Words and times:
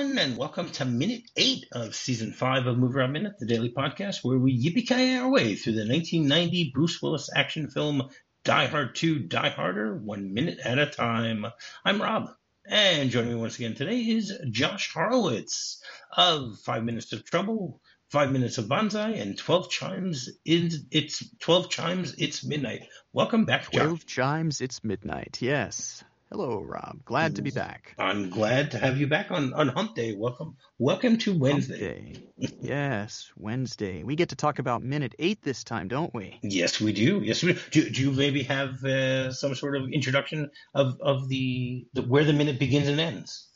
Everyone, 0.00 0.18
and 0.18 0.38
welcome 0.38 0.70
to 0.70 0.86
minute 0.86 1.24
eight 1.36 1.66
of 1.72 1.94
season 1.94 2.32
five 2.32 2.66
of 2.66 2.78
MovieRob 2.78 3.12
Minute, 3.12 3.34
the 3.38 3.44
daily 3.44 3.70
podcast 3.70 4.24
where 4.24 4.38
we 4.38 4.58
yippee 4.58 5.20
our 5.20 5.30
way 5.30 5.56
through 5.56 5.74
the 5.74 5.86
1990 5.86 6.70
Bruce 6.72 7.02
Willis 7.02 7.28
action 7.36 7.68
film 7.68 8.08
Die 8.44 8.66
Hard 8.66 8.94
2 8.94 9.18
Die 9.18 9.48
Harder, 9.50 9.94
one 9.94 10.32
minute 10.32 10.58
at 10.60 10.78
a 10.78 10.86
time. 10.86 11.44
I'm 11.84 12.00
Rob, 12.00 12.30
and 12.64 13.10
joining 13.10 13.34
me 13.34 13.40
once 13.40 13.56
again 13.56 13.74
today 13.74 13.98
is 13.98 14.32
Josh 14.50 14.90
Horowitz 14.90 15.82
of 16.16 16.58
Five 16.60 16.82
Minutes 16.82 17.12
of 17.12 17.22
Trouble, 17.26 17.82
Five 18.08 18.32
Minutes 18.32 18.56
of 18.56 18.70
Banzai, 18.70 19.10
and 19.10 19.36
12 19.36 19.68
Chimes 19.68 20.30
is 20.46 20.82
it's 20.90 21.22
12 21.40 21.68
Chimes 21.68 22.14
It's 22.16 22.42
Midnight. 22.42 22.86
Welcome 23.12 23.44
back, 23.44 23.70
Josh. 23.70 23.82
12 23.82 24.06
chimes, 24.06 24.60
it's 24.62 24.82
midnight. 24.82 25.42
Yes. 25.42 26.02
Hello, 26.32 26.60
Rob. 26.60 27.04
Glad 27.04 27.34
to 27.36 27.42
be 27.42 27.50
back. 27.50 27.96
I'm 27.98 28.30
glad 28.30 28.70
to 28.70 28.78
have 28.78 28.98
you 28.98 29.08
back 29.08 29.32
on, 29.32 29.52
on 29.52 29.66
Hump 29.66 29.96
Day. 29.96 30.14
Welcome, 30.16 30.56
welcome 30.78 31.18
to 31.18 31.36
Wednesday. 31.36 32.22
Yes, 32.36 33.32
Wednesday. 33.36 34.04
We 34.04 34.14
get 34.14 34.28
to 34.28 34.36
talk 34.36 34.60
about 34.60 34.80
minute 34.80 35.16
eight 35.18 35.42
this 35.42 35.64
time, 35.64 35.88
don't 35.88 36.14
we? 36.14 36.38
Yes, 36.44 36.80
we 36.80 36.92
do. 36.92 37.20
Yes, 37.20 37.42
we 37.42 37.54
do. 37.54 37.58
Do, 37.72 37.90
do 37.90 38.02
you 38.02 38.12
maybe 38.12 38.44
have 38.44 38.84
uh, 38.84 39.32
some 39.32 39.56
sort 39.56 39.76
of 39.76 39.90
introduction 39.90 40.52
of 40.72 41.00
of 41.00 41.28
the, 41.28 41.88
the 41.94 42.02
where 42.02 42.22
the 42.22 42.32
minute 42.32 42.60
begins 42.60 42.86
and 42.86 43.00
ends? 43.00 43.48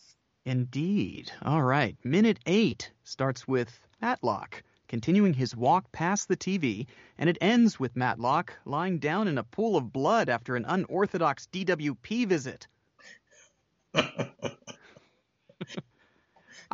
Indeed. 0.44 1.30
All 1.42 1.62
right. 1.62 1.96
Minute 2.02 2.40
eight 2.44 2.90
starts 3.04 3.46
with 3.46 3.78
Matlock 4.02 4.64
continuing 4.88 5.34
his 5.34 5.56
walk 5.56 5.90
past 5.92 6.28
the 6.28 6.36
TV, 6.36 6.86
and 7.18 7.30
it 7.30 7.38
ends 7.40 7.80
with 7.80 7.96
Matlock 7.96 8.52
lying 8.64 8.98
down 8.98 9.28
in 9.28 9.38
a 9.38 9.44
pool 9.44 9.76
of 9.76 9.92
blood 9.92 10.28
after 10.28 10.56
an 10.56 10.64
unorthodox 10.66 11.48
DWP 11.52 12.26
visit. 12.26 12.66
I'm 13.94 14.04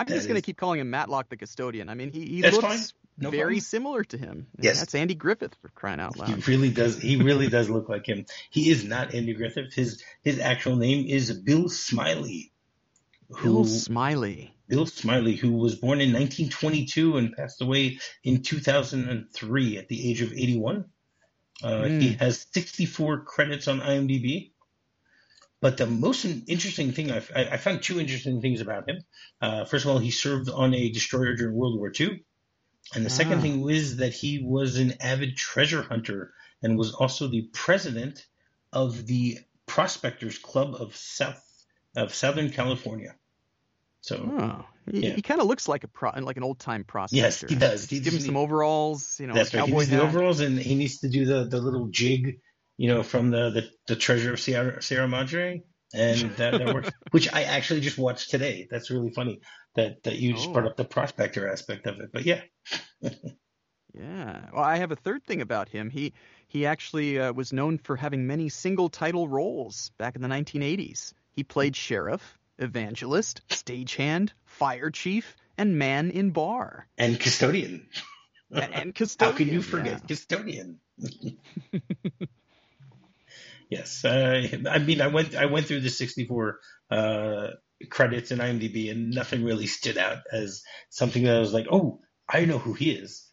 That 0.07 0.15
just 0.15 0.29
going 0.29 0.41
to 0.41 0.43
keep 0.43 0.57
calling 0.57 0.81
him 0.81 0.91
Matlock 0.91 1.29
the 1.29 1.37
custodian. 1.37 1.89
I 1.89 1.95
mean, 1.95 2.13
he, 2.13 2.27
he 2.27 2.41
That's 2.41 2.57
looks. 2.57 2.95
No 3.19 3.31
very 3.31 3.43
problem. 3.43 3.61
similar 3.61 4.05
to 4.05 4.17
him. 4.17 4.47
Yes. 4.59 4.79
That's 4.79 4.95
Andy 4.95 5.15
Griffith 5.15 5.55
for 5.61 5.69
crying 5.69 6.01
out 6.01 6.17
loud. 6.17 6.29
He 6.29 6.35
really 6.51 6.71
does. 6.71 6.99
He 6.99 7.17
really 7.17 7.49
does 7.49 7.69
look 7.69 7.89
like 7.89 8.07
him. 8.07 8.25
He 8.49 8.71
is 8.71 8.85
not 8.85 9.15
Andy 9.15 9.35
Griffith. 9.35 9.75
His 9.75 10.03
his 10.23 10.39
actual 10.39 10.77
name 10.77 11.07
is 11.07 11.31
Bill 11.31 11.69
Smiley. 11.69 12.53
Bill 13.43 13.67
Smiley. 13.67 14.55
Bill 14.71 14.87
Smiley, 14.87 15.35
who 15.37 15.53
was 15.53 15.75
born 15.75 16.01
in 16.01 16.13
1922 16.13 17.17
and 17.19 17.37
passed 17.37 17.61
away 17.61 17.99
in 18.25 18.43
2003 18.43 19.79
at 19.79 19.89
the 19.89 20.09
age 20.11 20.23
of 20.23 20.33
81. 20.33 20.85
Uh, 21.63 21.83
Hmm. 21.89 22.01
He 22.01 22.13
has 22.15 22.47
64 22.53 23.25
credits 23.25 23.69
on 23.69 23.81
IMDb. 23.81 24.53
But 25.61 25.77
the 25.77 25.87
most 25.87 26.25
interesting 26.25 26.93
thing, 26.93 27.13
I, 27.13 27.19
I 27.35 27.57
found 27.59 27.83
two 27.83 28.01
interesting 28.01 28.41
things 28.41 28.63
about 28.63 28.89
him. 28.89 29.03
Uh, 29.43 29.65
first 29.67 29.85
of 29.85 29.91
all, 29.91 29.99
he 29.99 30.11
served 30.11 30.49
on 30.49 30.73
a 30.73 30.91
destroyer 30.91 31.35
during 31.37 31.55
World 31.55 31.79
War 31.79 31.93
II. 32.01 32.25
And 32.95 33.05
the 33.05 33.11
second 33.11 33.39
Ah. 33.39 33.43
thing 33.43 33.61
was 33.61 33.97
that 33.99 34.15
he 34.15 34.43
was 34.43 34.79
an 34.79 34.95
avid 35.01 35.37
treasure 35.37 35.83
hunter 35.83 36.33
and 36.63 36.79
was 36.79 36.95
also 36.95 37.29
the 37.29 37.51
president 37.53 38.27
of 38.73 39.07
the 39.07 39.39
Prospectors 39.67 40.39
Club 40.39 40.75
of 40.75 40.97
South 40.97 41.43
of 41.95 42.15
Southern 42.15 42.51
California. 42.51 43.15
So 44.03 44.17
Oh, 44.39 44.67
he, 44.91 45.07
Yeah. 45.07 45.15
he 45.15 45.23
kind 45.23 45.41
of 45.41 45.47
looks 45.47 45.69
like 45.69 45.85
a 45.85 45.89
pro, 45.89 46.11
like 46.21 46.37
an 46.37 46.43
old 46.43 46.59
time 46.59 46.85
prospector. 46.85 47.23
Yes, 47.25 47.41
he 47.41 47.55
does. 47.55 47.89
He 47.89 48.01
Give 48.01 48.15
him 48.15 48.21
some 48.21 48.37
overalls, 48.37 49.19
you 49.21 49.27
know, 49.27 49.35
That's 49.35 49.53
right. 49.55 49.65
He 49.65 49.73
needs 49.73 49.89
the 49.89 50.01
overalls, 50.03 50.41
and 50.41 50.59
he 50.59 50.75
needs 50.75 50.99
to 51.01 51.09
do 51.09 51.25
the, 51.25 51.45
the 51.45 51.61
little 51.61 51.89
jig, 51.89 52.41
you 52.77 52.89
know, 52.89 53.03
from 53.03 53.31
the, 53.31 53.51
the, 53.51 53.71
the 53.89 53.97
treasure 53.97 54.33
of 54.33 54.41
Sierra, 54.41 54.83
Sierra 54.83 55.09
Madre, 55.09 55.63
and 55.95 56.31
that, 56.37 56.53
that 56.59 56.73
works. 56.75 56.91
Which 57.11 57.33
I 57.33 57.45
actually 57.45 57.81
just 57.81 57.99
watched 57.99 58.31
today. 58.31 58.69
That's 58.71 58.91
really 58.91 59.11
funny 59.11 59.41
that 59.77 60.03
that 60.05 60.17
you 60.17 60.33
just 60.33 60.49
Oh. 60.49 60.53
brought 60.53 60.67
up 60.67 60.77
the 60.77 60.85
prospector 60.85 61.49
aspect 61.49 61.87
of 61.87 62.01
it. 62.01 62.11
But 62.13 62.25
yeah, 62.25 62.43
Yeah. 63.95 64.49
Well, 64.53 64.63
I 64.63 64.77
have 64.77 64.93
a 64.93 64.97
third 64.97 65.25
thing 65.25 65.41
about 65.41 65.69
him. 65.69 65.91
He 65.91 66.13
he 66.47 66.65
actually 66.67 67.19
uh, 67.19 67.33
was 67.33 67.53
known 67.53 67.79
for 67.79 67.97
having 67.97 68.27
many 68.27 68.49
single 68.49 68.89
title 68.89 69.27
roles 69.29 69.91
back 69.99 70.15
in 70.17 70.23
the 70.23 70.29
1980s. 70.29 71.13
He 71.33 71.43
played 71.45 71.75
sheriff, 71.77 72.39
evangelist, 72.61 73.41
stagehand, 73.49 74.31
fire 74.45 74.91
chief, 74.91 75.37
and 75.59 75.79
man 75.79 76.11
in 76.11 76.31
bar, 76.31 76.87
and 76.97 77.19
custodian. 77.19 77.87
and, 78.51 78.75
and 78.75 78.75
How 78.75 78.93
custodian. 78.93 79.37
can 79.37 79.49
you 79.49 79.63
forget 79.63 80.01
yeah. 80.01 80.07
custodian? 80.07 80.81
yes, 83.71 84.05
uh, 84.05 84.47
I 84.71 84.79
mean, 84.79 85.01
I 85.01 85.09
went 85.09 85.35
I 85.35 85.47
went 85.47 85.67
through 85.67 85.81
the 85.81 85.91
64 85.91 86.61
uh, 86.91 87.49
credits 87.89 88.31
in 88.31 88.39
IMDb, 88.39 88.91
and 88.91 89.11
nothing 89.11 89.45
really 89.45 89.67
stood 89.67 89.99
out 89.99 90.19
as 90.33 90.63
something 90.91 91.25
that 91.25 91.37
I 91.37 91.41
was 91.41 91.53
like, 91.53 91.67
oh, 91.71 92.01
I 92.29 92.45
know 92.45 92.59
who 92.59 92.75
he 92.75 92.91
is. 92.91 93.27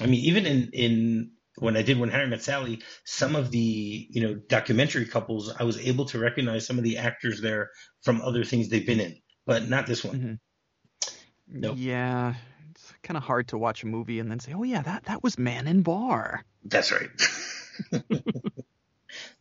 I 0.00 0.06
mean, 0.06 0.24
even 0.24 0.46
in 0.46 0.70
in 0.72 1.30
when 1.62 1.76
I 1.76 1.82
did 1.82 1.98
When 1.98 2.10
Harry 2.10 2.28
Met 2.28 2.42
Sally, 2.42 2.82
some 3.04 3.36
of 3.36 3.50
the 3.50 4.06
you 4.10 4.22
know 4.22 4.34
documentary 4.34 5.06
couples, 5.06 5.52
I 5.58 5.64
was 5.64 5.78
able 5.78 6.04
to 6.06 6.18
recognize 6.18 6.66
some 6.66 6.78
of 6.78 6.84
the 6.84 6.98
actors 6.98 7.40
there 7.40 7.70
from 8.02 8.20
other 8.20 8.44
things 8.44 8.68
they've 8.68 8.86
been 8.86 9.00
in, 9.00 9.16
but 9.46 9.68
not 9.68 9.86
this 9.86 10.04
one. 10.04 10.20
Mhm. 10.20 10.38
Nope. 11.48 11.76
Yeah. 11.78 12.34
It's 12.70 12.92
kind 13.02 13.16
of 13.16 13.22
hard 13.22 13.48
to 13.48 13.58
watch 13.58 13.82
a 13.82 13.86
movie 13.86 14.18
and 14.18 14.30
then 14.30 14.40
say, 14.40 14.52
"Oh 14.54 14.62
yeah, 14.62 14.82
that 14.82 15.04
that 15.04 15.22
was 15.22 15.38
man 15.38 15.66
in 15.68 15.82
bar." 15.82 16.44
That's 16.64 16.90
right. 16.92 17.10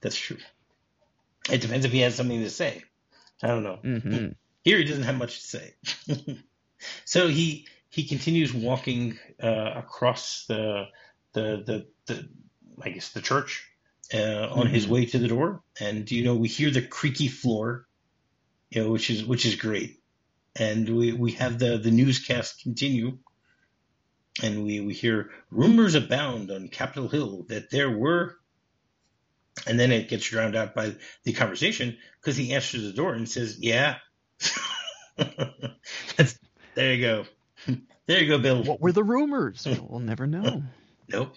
That's 0.01 0.17
true. 0.17 0.37
It 1.49 1.61
depends 1.61 1.85
if 1.85 1.91
he 1.91 1.99
has 1.99 2.15
something 2.15 2.41
to 2.41 2.49
say. 2.49 2.83
I 3.41 3.47
don't 3.47 3.63
know. 3.63 3.77
hmm 3.77 4.27
Here 4.63 4.77
he 4.77 4.83
doesn't 4.83 5.03
have 5.03 5.17
much 5.17 5.39
to 5.39 5.47
say. 5.47 5.73
so 7.05 7.27
he 7.27 7.67
he 7.89 8.03
continues 8.05 8.53
walking 8.53 9.17
uh, 9.41 9.71
across 9.75 10.45
the, 10.47 10.85
the 11.33 11.63
the 11.65 11.87
the 12.07 12.29
I 12.81 12.89
guess 12.89 13.09
the 13.09 13.21
church 13.21 13.67
uh, 14.13 14.49
on 14.51 14.67
his 14.67 14.85
Mhm. 14.85 14.89
way 14.89 15.05
to 15.05 15.19
the 15.19 15.27
door, 15.27 15.61
and 15.79 16.09
you 16.09 16.23
know 16.23 16.35
we 16.35 16.47
hear 16.47 16.71
the 16.71 16.81
creaky 16.81 17.27
floor, 17.27 17.85
you 18.69 18.81
know, 18.83 18.91
which 18.91 19.09
is 19.09 19.23
which 19.23 19.45
is 19.45 19.55
great, 19.55 19.99
and 20.55 20.87
we 20.89 21.13
we 21.13 21.33
have 21.33 21.59
the 21.59 21.77
the 21.77 21.91
newscast 21.91 22.61
continue. 22.63 23.17
And 24.41 24.63
we, 24.63 24.79
we 24.79 24.93
hear 24.93 25.29
rumors 25.51 25.93
abound 25.93 26.51
on 26.51 26.69
Capitol 26.69 27.09
Hill 27.09 27.45
that 27.49 27.69
there 27.69 27.91
were, 27.91 28.37
and 29.67 29.77
then 29.77 29.91
it 29.91 30.07
gets 30.07 30.25
drowned 30.29 30.55
out 30.55 30.73
by 30.73 30.95
the 31.25 31.33
conversation 31.33 31.97
because 32.19 32.37
he 32.37 32.53
answers 32.53 32.81
the 32.83 32.93
door 32.93 33.13
and 33.13 33.27
says, 33.27 33.57
"Yeah." 33.59 33.97
That's, 35.17 36.39
there 36.75 36.93
you 36.93 37.01
go. 37.01 37.25
There 38.07 38.19
you 38.21 38.27
go, 38.27 38.39
Bill. 38.39 38.63
What 38.63 38.81
were 38.81 38.91
the 38.91 39.03
rumors? 39.03 39.65
We'll 39.65 39.99
never 39.99 40.27
know. 40.27 40.63
Nope, 41.11 41.35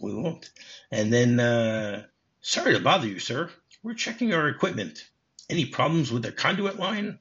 we 0.00 0.14
won't. 0.14 0.50
And 0.90 1.12
then, 1.12 1.38
uh, 1.38 2.04
sorry 2.40 2.74
to 2.74 2.80
bother 2.80 3.06
you, 3.06 3.18
sir. 3.18 3.50
We're 3.82 3.94
checking 3.94 4.32
our 4.32 4.48
equipment. 4.48 5.04
Any 5.48 5.66
problems 5.66 6.10
with 6.10 6.22
the 6.22 6.32
conduit 6.32 6.78
line? 6.78 7.18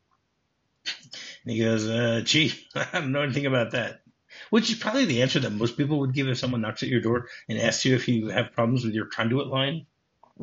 And 0.85 1.53
he 1.53 1.59
goes, 1.59 1.87
uh, 1.87 2.21
gee, 2.23 2.53
I 2.75 2.87
don't 2.93 3.11
know 3.11 3.21
anything 3.21 3.45
about 3.45 3.71
that. 3.71 4.01
Which 4.49 4.71
is 4.71 4.77
probably 4.77 5.05
the 5.05 5.21
answer 5.21 5.39
that 5.39 5.51
most 5.51 5.77
people 5.77 5.99
would 5.99 6.13
give 6.13 6.27
if 6.27 6.37
someone 6.37 6.61
knocks 6.61 6.83
at 6.83 6.89
your 6.89 7.01
door 7.01 7.27
and 7.47 7.59
asks 7.59 7.85
you 7.85 7.95
if 7.95 8.07
you 8.07 8.29
have 8.29 8.53
problems 8.53 8.83
with 8.83 8.93
your 8.93 9.05
conduit 9.05 9.47
line. 9.47 9.85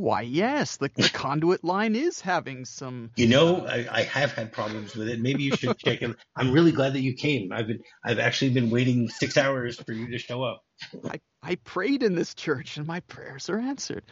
Why, 0.01 0.23
yes, 0.23 0.77
the, 0.79 0.91
the 0.95 1.09
conduit 1.13 1.63
line 1.65 1.95
is 1.95 2.21
having 2.21 2.65
some. 2.65 3.11
You 3.17 3.29
know, 3.29 3.67
I, 3.67 3.87
I 3.91 4.03
have 4.03 4.33
had 4.33 4.53
problems 4.53 4.95
with 4.97 5.09
it. 5.09 5.21
Maybe 5.21 5.43
you 5.45 5.57
should 5.57 5.77
check 5.79 6.03
it. 6.03 6.17
I'm 6.37 6.53
really 6.53 6.73
glad 6.73 6.95
that 6.95 7.01
you 7.03 7.15
came. 7.15 7.53
I've 7.53 7.67
been, 7.67 7.81
I've 8.05 8.19
actually 8.19 8.53
been 8.53 8.71
waiting 8.71 9.09
six 9.09 9.37
hours 9.37 9.79
for 9.81 9.93
you 9.93 10.11
to 10.11 10.19
show 10.19 10.43
up. 10.43 10.63
I, 11.09 11.21
I 11.43 11.55
prayed 11.57 12.03
in 12.03 12.15
this 12.15 12.35
church 12.35 12.77
and 12.77 12.87
my 12.87 13.01
prayers 13.01 13.51
are 13.51 13.59
answered. 13.59 14.05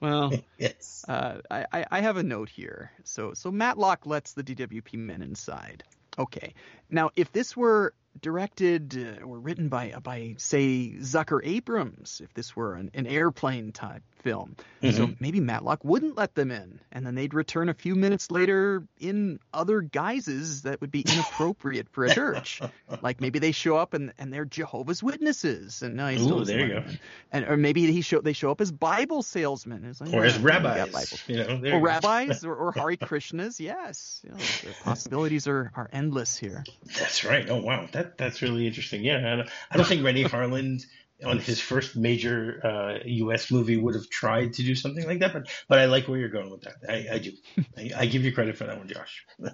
Well, 0.00 0.32
Yes. 0.58 1.04
uh, 1.08 1.40
I, 1.50 1.84
I- 1.90 2.00
have 2.00 2.16
a 2.16 2.22
note 2.22 2.48
here. 2.48 2.90
So 3.04 3.32
so 3.34 3.50
Matlock 3.50 4.06
lets 4.06 4.32
the 4.34 4.42
DWP 4.42 4.94
men 4.94 5.22
inside. 5.22 5.84
Okay. 6.18 6.54
Now, 6.90 7.10
if 7.16 7.30
this 7.32 7.56
were 7.56 7.92
directed 8.20 8.96
uh, 9.20 9.24
or 9.24 9.38
written 9.38 9.68
by 9.68 9.94
by 10.02 10.34
say 10.38 10.94
Zucker 11.00 11.40
Abrahams, 11.44 12.20
if 12.24 12.32
this 12.34 12.56
were 12.56 12.74
an, 12.74 12.90
an 12.94 13.06
airplane 13.06 13.72
type 13.72 14.02
film, 14.26 14.56
so 14.82 14.88
mm-hmm. 14.88 15.12
maybe 15.20 15.38
Matlock 15.38 15.84
wouldn't 15.84 16.16
let 16.16 16.34
them 16.34 16.50
in, 16.50 16.80
and 16.90 17.06
then 17.06 17.14
they'd 17.14 17.32
return 17.32 17.68
a 17.68 17.74
few 17.74 17.94
minutes 17.94 18.28
later 18.28 18.82
in 18.98 19.38
other 19.54 19.82
guises 19.82 20.62
that 20.62 20.80
would 20.80 20.90
be 20.90 21.02
inappropriate 21.02 21.88
for 21.88 22.04
a 22.04 22.12
church. 22.12 22.60
like 23.02 23.20
maybe 23.20 23.38
they 23.38 23.52
show 23.52 23.76
up 23.76 23.94
and, 23.94 24.12
and 24.18 24.32
they're 24.32 24.44
Jehovah's 24.44 25.00
Witnesses, 25.00 25.82
and 25.82 25.94
no, 25.94 26.10
Ooh, 26.10 26.44
there 26.44 26.66
you 26.66 26.74
go. 26.74 26.84
And 27.30 27.44
or 27.44 27.56
maybe 27.56 27.92
he 27.92 28.00
show 28.00 28.20
they 28.20 28.32
show 28.32 28.50
up 28.50 28.60
as 28.60 28.72
Bible 28.72 29.22
salesmen, 29.22 29.94
like, 30.00 30.12
Or 30.12 30.24
as 30.24 30.34
"Yeah, 30.34 30.38
we 30.40 30.44
rabbis. 30.44 31.22
You 31.28 31.36
know, 31.36 31.76
or 31.76 31.80
rabbis 31.80 32.44
or, 32.44 32.56
or 32.56 32.72
Hare 32.72 32.96
Krishnas. 32.96 33.60
Yes, 33.60 34.22
you 34.24 34.30
know, 34.30 34.38
the 34.38 34.74
possibilities 34.82 35.46
are, 35.46 35.70
are 35.76 35.88
endless 35.92 36.36
here. 36.36 36.64
That's 36.98 37.24
right. 37.24 37.48
Oh 37.48 37.60
wow, 37.60 37.88
that 37.92 38.18
that's 38.18 38.42
really 38.42 38.66
interesting. 38.66 39.04
Yeah, 39.04 39.18
I 39.18 39.36
don't, 39.36 39.48
I 39.70 39.76
don't 39.76 39.86
think 39.86 40.04
Renny 40.04 40.24
Harlin 40.28 40.84
on 41.24 41.38
his 41.38 41.60
first 41.60 41.96
major 41.96 42.60
uh, 42.64 42.98
U.S. 43.04 43.50
movie 43.50 43.76
would 43.76 43.94
have 43.94 44.08
tried 44.10 44.54
to 44.54 44.62
do 44.62 44.74
something 44.74 45.06
like 45.06 45.20
that, 45.20 45.32
but 45.32 45.48
but 45.68 45.78
I 45.78 45.86
like 45.86 46.08
where 46.08 46.18
you're 46.18 46.28
going 46.28 46.50
with 46.50 46.62
that. 46.62 46.74
I, 46.88 47.14
I 47.14 47.18
do. 47.18 47.32
I, 47.76 47.90
I 48.02 48.06
give 48.06 48.24
you 48.24 48.32
credit 48.32 48.56
for 48.56 48.64
that 48.64 48.78
one, 48.78 48.88
Josh. 48.88 49.24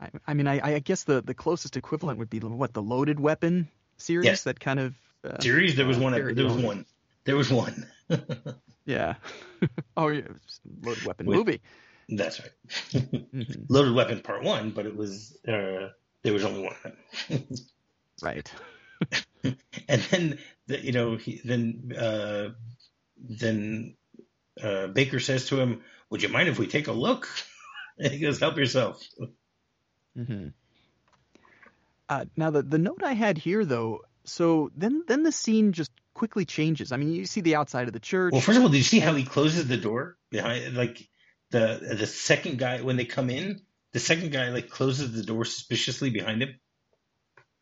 I, 0.00 0.08
I 0.26 0.34
mean, 0.34 0.46
I, 0.46 0.76
I 0.76 0.78
guess 0.78 1.04
the, 1.04 1.20
the 1.20 1.34
closest 1.34 1.76
equivalent 1.76 2.18
would 2.18 2.30
be 2.30 2.38
what 2.40 2.72
the 2.72 2.82
Loaded 2.82 3.20
Weapon 3.20 3.68
series 3.98 4.24
Yes. 4.26 4.44
that 4.44 4.58
kind 4.58 4.80
of 4.80 4.94
uh, 5.24 5.38
Series 5.40 5.76
there 5.76 5.86
was 5.86 5.98
uh, 5.98 6.00
one. 6.00 6.12
parody 6.14 6.34
There 6.34 6.44
was 6.46 6.56
one. 6.56 6.86
There 7.24 7.36
was 7.36 7.50
one. 7.50 7.86
Yeah. 8.86 9.14
oh, 9.96 10.08
yeah. 10.08 10.22
Loaded 10.82 11.04
Weapon 11.04 11.26
With- 11.26 11.38
movie. 11.38 11.60
That's 12.08 12.40
right. 12.40 12.50
Mhm. 12.92 13.66
Loaded 13.68 13.94
Weapon 13.94 14.20
Part 14.20 14.42
One, 14.42 14.70
but 14.70 14.84
it 14.86 14.96
was 14.96 15.36
uh, 15.46 15.90
there 16.24 16.32
was 16.32 16.44
only 16.44 16.62
one. 16.64 17.46
Right. 18.20 18.50
and 19.88 20.02
then 20.10 20.38
the, 20.66 20.84
you 20.84 20.92
know 20.92 21.16
he, 21.16 21.40
then 21.44 21.92
uh, 21.98 22.48
then 23.16 23.96
uh, 24.62 24.88
Baker 24.88 25.20
says 25.20 25.46
to 25.46 25.58
him, 25.60 25.82
"Would 26.10 26.22
you 26.22 26.28
mind 26.28 26.48
if 26.48 26.58
we 26.58 26.66
take 26.66 26.88
a 26.88 26.92
look?" 26.92 27.28
And 27.98 28.12
he 28.12 28.18
goes, 28.18 28.40
"Help 28.40 28.56
yourself." 28.56 29.02
hmm 30.16 30.48
Uh, 32.08 32.24
now 32.36 32.50
the 32.50 32.62
the 32.62 32.78
note 32.78 33.02
I 33.04 33.12
had 33.12 33.36
here 33.38 33.64
though, 33.64 34.00
so 34.24 34.70
then 34.76 35.04
then 35.06 35.22
the 35.22 35.32
scene 35.32 35.72
just 35.72 35.90
quickly 36.14 36.44
changes. 36.44 36.92
I 36.92 36.96
mean, 36.96 37.12
you 37.12 37.26
see 37.26 37.40
the 37.40 37.56
outside 37.56 37.86
of 37.86 37.92
the 37.92 38.00
church. 38.00 38.32
Well, 38.32 38.40
first 38.40 38.58
of 38.58 38.64
all, 38.64 38.70
do 38.70 38.76
you 38.76 38.82
see 38.82 39.00
how 39.00 39.14
he 39.14 39.24
closes 39.24 39.68
the 39.68 39.76
door 39.76 40.16
behind? 40.30 40.76
Like 40.76 41.08
the 41.50 41.96
the 41.98 42.06
second 42.06 42.58
guy 42.58 42.80
when 42.82 42.96
they 42.96 43.04
come 43.04 43.30
in, 43.30 43.62
the 43.92 44.00
second 44.00 44.32
guy 44.32 44.50
like 44.50 44.68
closes 44.68 45.12
the 45.12 45.22
door 45.22 45.44
suspiciously 45.44 46.10
behind 46.10 46.42
him. 46.42 46.59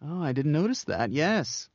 Oh, 0.03 0.23
I 0.23 0.33
didn't 0.33 0.53
notice 0.53 0.85
that. 0.85 1.11
Yes. 1.11 1.69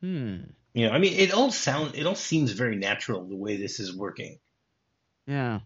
Hmm. 0.00 0.36
You 0.74 0.86
know, 0.86 0.92
I 0.92 0.98
mean, 0.98 1.14
it 1.14 1.32
all 1.32 1.50
sound 1.50 1.94
it 1.94 2.06
all 2.06 2.14
seems 2.14 2.52
very 2.52 2.76
natural 2.76 3.24
the 3.26 3.36
way 3.36 3.56
this 3.56 3.80
is 3.80 3.96
working. 3.96 4.38
Yeah. 5.26 5.60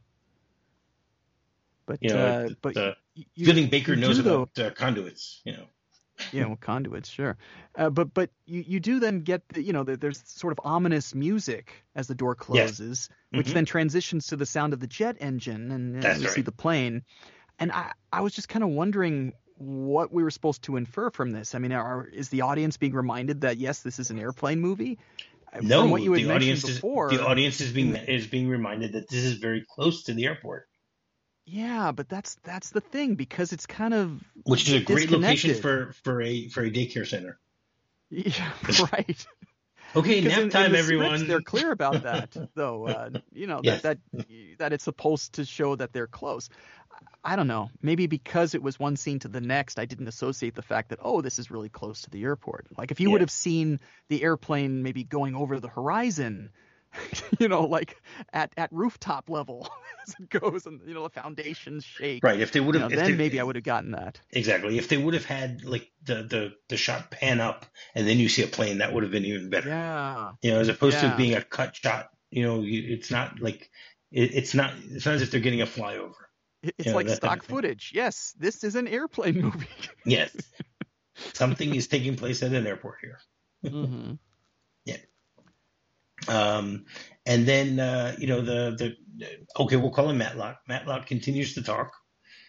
But 1.86 1.98
You 2.00 2.10
know, 2.10 2.26
uh, 2.26 2.48
the- 2.48 2.56
but 2.62 2.74
the 2.74 2.96
you, 3.34 3.46
feeling 3.46 3.68
Baker 3.68 3.96
knows 3.96 4.18
do, 4.20 4.28
about 4.28 4.58
uh, 4.58 4.70
conduits. 4.70 5.42
You 5.44 5.54
know, 5.54 5.66
yeah, 6.32 6.46
well, 6.46 6.56
conduits, 6.56 7.08
sure. 7.08 7.36
Uh, 7.74 7.90
but 7.90 8.14
but 8.14 8.30
you, 8.46 8.60
you 8.66 8.78
do 8.80 9.00
then 9.00 9.20
get 9.22 9.48
the, 9.48 9.62
you 9.62 9.72
know 9.72 9.82
the, 9.82 9.96
there's 9.96 10.22
sort 10.26 10.52
of 10.52 10.60
ominous 10.64 11.12
music 11.14 11.72
as 11.96 12.06
the 12.06 12.14
door 12.14 12.36
Yes. 12.36 12.46
closes, 12.78 13.08
which 13.30 13.48
Mhm. 13.48 13.54
then 13.54 13.64
transitions 13.64 14.28
to 14.28 14.36
the 14.36 14.46
sound 14.46 14.72
of 14.72 14.78
the 14.80 14.86
jet 14.86 15.16
engine, 15.18 15.72
and 15.72 16.00
That's 16.00 16.20
you 16.20 16.28
see 16.28 16.42
the 16.42 16.52
plane. 16.52 17.02
And 17.58 17.72
I 17.72 17.92
I 18.12 18.20
was 18.20 18.32
just 18.32 18.48
kind 18.48 18.62
of 18.62 18.70
wondering 18.70 19.32
what 19.60 20.10
we 20.12 20.22
were 20.22 20.30
supposed 20.30 20.62
to 20.62 20.76
infer 20.76 21.10
from 21.10 21.30
this. 21.32 21.54
I 21.54 21.58
mean, 21.58 21.72
are, 21.72 22.06
is 22.06 22.30
the 22.30 22.40
audience 22.40 22.78
being 22.78 22.94
reminded 22.94 23.42
that 23.42 23.58
yes, 23.58 23.80
this 23.82 23.98
is 23.98 24.10
an 24.10 24.18
airplane 24.18 24.60
movie? 24.60 24.98
Uh, 25.52 25.58
no, 25.62 25.82
from 25.82 25.90
what 25.90 26.02
you 26.02 26.12
had 26.14 26.24
the 26.24 26.32
audience 26.34 26.64
before. 26.64 27.12
is 27.12 27.18
the 27.18 27.26
audience 27.26 27.60
is 27.60 27.72
being 27.72 27.94
is 27.94 28.26
being 28.26 28.48
reminded 28.48 28.92
that 28.94 29.08
this 29.08 29.22
is 29.24 29.34
very 29.34 29.64
close 29.68 30.04
to 30.04 30.14
the 30.14 30.24
airport, 30.26 30.66
Yeah, 31.44 31.92
but 31.92 32.08
that's 32.08 32.36
that's 32.42 32.70
the 32.70 32.80
thing 32.80 33.16
because 33.16 33.52
it's 33.52 33.66
kind 33.66 33.92
of 33.92 34.22
which 34.44 34.66
is 34.68 34.74
a 34.74 34.80
great 34.80 35.10
location 35.10 35.54
for 35.60 35.92
for 36.04 36.22
a 36.22 36.48
for 36.48 36.62
a 36.62 36.70
daycare 36.70 37.06
center. 37.06 37.38
yeah, 38.10 38.52
right. 38.92 39.26
okay, 39.96 40.20
nap 40.20 40.38
in- 40.38 40.44
in 40.44 40.50
time, 40.50 40.72
the 40.72 40.78
scripts, 40.78 40.84
everyone. 40.84 41.26
They're 41.26 41.40
clear 41.42 41.72
about 41.72 42.04
that, 42.04 42.36
though. 42.54 42.86
Uh, 42.86 43.10
you 43.32 43.46
know 43.46 43.60
Yes. 43.64 43.82
that 43.82 43.98
that 44.12 44.26
that 44.58 44.72
it's 44.72 44.84
supposed 44.84 45.34
to 45.34 45.44
show 45.44 45.74
that 45.76 45.92
they're 45.92 46.06
close. 46.06 46.48
I 47.22 47.36
don't 47.36 47.46
know. 47.48 47.70
Maybe 47.82 48.06
because 48.06 48.54
it 48.54 48.62
was 48.62 48.78
one 48.78 48.96
scene 48.96 49.18
to 49.20 49.28
the 49.28 49.40
next, 49.42 49.78
I 49.78 49.84
didn't 49.84 50.08
associate 50.08 50.54
the 50.54 50.62
fact 50.62 50.88
that 50.88 50.98
oh, 51.02 51.20
this 51.20 51.38
is 51.38 51.50
really 51.50 51.68
close 51.68 52.02
to 52.02 52.10
the 52.10 52.22
airport. 52.22 52.66
Like 52.78 52.90
if 52.90 53.00
you 53.00 53.10
would 53.10 53.20
have 53.20 53.30
seen 53.30 53.80
the 54.08 54.22
airplane 54.22 54.82
maybe 54.82 55.04
going 55.04 55.34
over 55.34 55.60
the 55.60 55.68
horizon, 55.68 56.50
you 57.38 57.46
know, 57.48 57.64
like 57.66 57.96
at 58.32 58.52
at 58.56 58.72
rooftop 58.72 59.28
level 59.30 59.68
as 60.08 60.14
it 60.18 60.28
goes, 60.30 60.66
and 60.66 60.80
you 60.86 60.94
know 60.94 61.02
the 61.04 61.10
foundations 61.10 61.84
shake. 61.84 62.24
Right. 62.24 62.40
If 62.40 62.52
they 62.52 62.60
would 62.60 62.74
You 62.74 62.80
have, 62.80 62.90
know, 62.90 62.96
then 62.96 63.10
they- 63.12 63.16
maybe 63.16 63.38
I 63.38 63.42
would 63.44 63.54
have 63.56 63.64
gotten 63.64 63.92
that. 63.92 64.18
exactly. 64.30 64.78
If 64.78 64.88
they 64.88 64.96
would 64.96 65.14
have 65.14 65.24
had 65.26 65.62
like 65.64 65.90
the 66.04 66.22
the 66.22 66.52
the 66.68 66.76
shot 66.76 67.10
pan 67.10 67.38
up 67.40 67.66
and 67.94 68.08
then 68.08 68.18
you 68.18 68.28
see 68.28 68.42
a 68.42 68.48
plane, 68.48 68.78
that 68.78 68.92
would 68.92 69.02
have 69.02 69.12
been 69.12 69.24
even 69.26 69.50
better. 69.50 69.68
Yeah. 69.68 70.32
You 70.42 70.52
know, 70.52 70.60
as 70.60 70.68
opposed 70.68 70.96
Yeah. 71.02 71.10
to 71.10 71.16
being 71.16 71.34
a 71.34 71.42
cut 71.42 71.76
shot. 71.76 72.08
You 72.30 72.44
know, 72.44 72.60
you, 72.62 72.94
it's 72.94 73.10
not 73.10 73.40
like 73.40 73.70
it, 74.10 74.34
it's 74.34 74.54
not. 74.54 74.72
It's 74.90 75.04
not 75.04 75.16
as 75.16 75.22
if 75.22 75.30
they're 75.30 75.40
getting 75.40 75.60
a 75.62 75.66
flyover. 75.66 76.12
It- 76.62 76.74
It's 76.78 76.86
Yeah, 76.88 76.94
like 76.94 77.08
stock 77.08 77.42
footage. 77.42 77.92
Yes, 77.94 78.34
this 78.38 78.64
is 78.64 78.74
an 78.76 78.86
airplane 78.88 79.40
movie. 79.42 79.66
Yes, 80.04 80.34
something 81.32 81.74
is 81.74 81.88
taking 81.88 82.16
place 82.16 82.42
at 82.42 82.52
an 82.52 82.66
airport 82.66 82.98
here. 83.00 83.18
mm-hmm. 83.64 84.12
Um, 86.28 86.84
and 87.24 87.46
then 87.46 87.80
uh, 87.80 88.14
you 88.18 88.26
know 88.26 88.42
the 88.42 88.76
the 89.18 89.26
okay, 89.58 89.76
we'll 89.76 89.90
call 89.90 90.10
him 90.10 90.18
Matlock. 90.18 90.58
Matlock 90.68 91.06
continues 91.06 91.54
to 91.54 91.62
talk, 91.62 91.92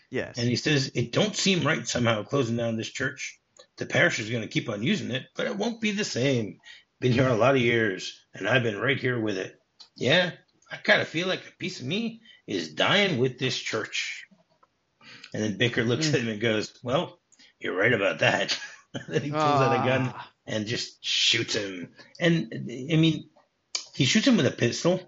Yes. 0.09 0.37
and 0.37 0.47
he 0.49 0.57
says 0.57 0.91
it 0.93 1.13
don't 1.13 1.33
seem 1.35 1.65
right 1.65 1.87
somehow 1.87 2.23
closing 2.23 2.57
down 2.57 2.75
this 2.75 2.89
church. 2.91 3.39
The 3.77 3.85
parish 3.85 4.19
is 4.19 4.29
going 4.29 4.41
to 4.43 4.49
keep 4.49 4.67
on 4.67 4.83
using 4.83 5.09
it, 5.11 5.23
but 5.37 5.47
it 5.47 5.55
won't 5.55 5.79
be 5.79 5.91
the 5.91 6.03
same. 6.03 6.59
Been 6.99 7.13
here 7.13 7.29
a 7.29 7.33
lot 7.35 7.55
of 7.55 7.61
years, 7.61 8.13
and 8.33 8.45
I've 8.47 8.61
been 8.63 8.77
right 8.77 8.99
here 8.99 9.17
with 9.19 9.37
it. 9.37 9.57
Yeah, 9.95 10.31
I 10.69 10.75
kind 10.75 11.01
of 11.01 11.07
feel 11.07 11.27
like 11.29 11.39
a 11.47 11.57
piece 11.57 11.79
of 11.79 11.85
me 11.85 12.21
is 12.51 12.73
dying 12.73 13.17
with 13.17 13.39
this 13.39 13.57
church. 13.57 14.25
And 15.33 15.41
then 15.43 15.57
Baker 15.57 15.83
looks 15.83 16.09
Hmm. 16.09 16.15
at 16.15 16.21
him 16.21 16.29
and 16.29 16.41
goes, 16.41 16.73
"Well, 16.83 17.19
you're 17.59 17.75
right 17.75 17.93
about 17.93 18.19
that." 18.19 18.57
then 19.07 19.21
he 19.23 19.31
pulls 19.31 19.41
out 19.61 19.73
a 19.83 19.87
gun 19.87 20.11
Ah, 20.13 20.31
and 20.45 20.67
just 20.67 21.03
shoots 21.03 21.55
him. 21.55 21.93
And 22.19 22.49
I 22.53 22.95
mean, 22.97 23.29
he 23.95 24.05
shoots 24.05 24.27
him 24.27 24.37
with 24.37 24.45
a 24.45 24.51
pistol. 24.51 25.01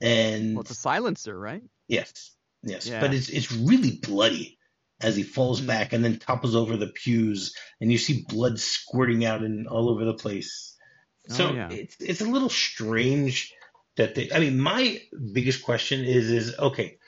And 0.00 0.54
Well, 0.54 0.62
it's 0.62 0.70
a 0.70 0.74
silencer, 0.74 1.36
right? 1.38 1.62
yes, 1.88 2.32
yes, 2.62 2.86
Yeah. 2.86 3.00
but 3.00 3.14
it's 3.14 3.28
it's 3.28 3.50
really 3.52 3.98
bloody 3.98 4.58
as 5.00 5.16
he 5.16 5.22
falls 5.22 5.60
Mm. 5.60 5.66
back 5.66 5.92
and 5.92 6.04
then 6.04 6.18
topples 6.18 6.54
over 6.54 6.76
the 6.76 6.86
pews, 6.88 7.54
and 7.80 7.90
you 7.90 7.98
see 7.98 8.24
blood 8.28 8.58
squirting 8.60 9.24
out 9.24 9.42
and 9.42 9.66
all 9.66 9.88
over 9.90 10.04
the 10.04 10.14
place. 10.14 10.74
So 11.28 11.48
Oh, 11.48 11.54
yeah. 11.54 11.70
it's 11.70 11.96
it's 11.98 12.20
a 12.20 12.24
little 12.26 12.48
strange 12.50 13.52
that 13.96 14.14
they. 14.14 14.30
I 14.34 14.40
mean, 14.40 14.60
my 14.60 15.00
biggest 15.32 15.64
question 15.64 16.04
is 16.04 16.30
is 16.30 16.58
okay. 16.58 16.98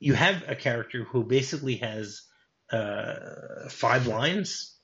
You 0.00 0.14
have 0.14 0.44
a 0.48 0.56
character 0.56 1.04
who 1.04 1.24
basically 1.24 1.76
has 1.76 2.22
uh, 2.72 3.68
five 3.70 4.06
lines. 4.06 4.76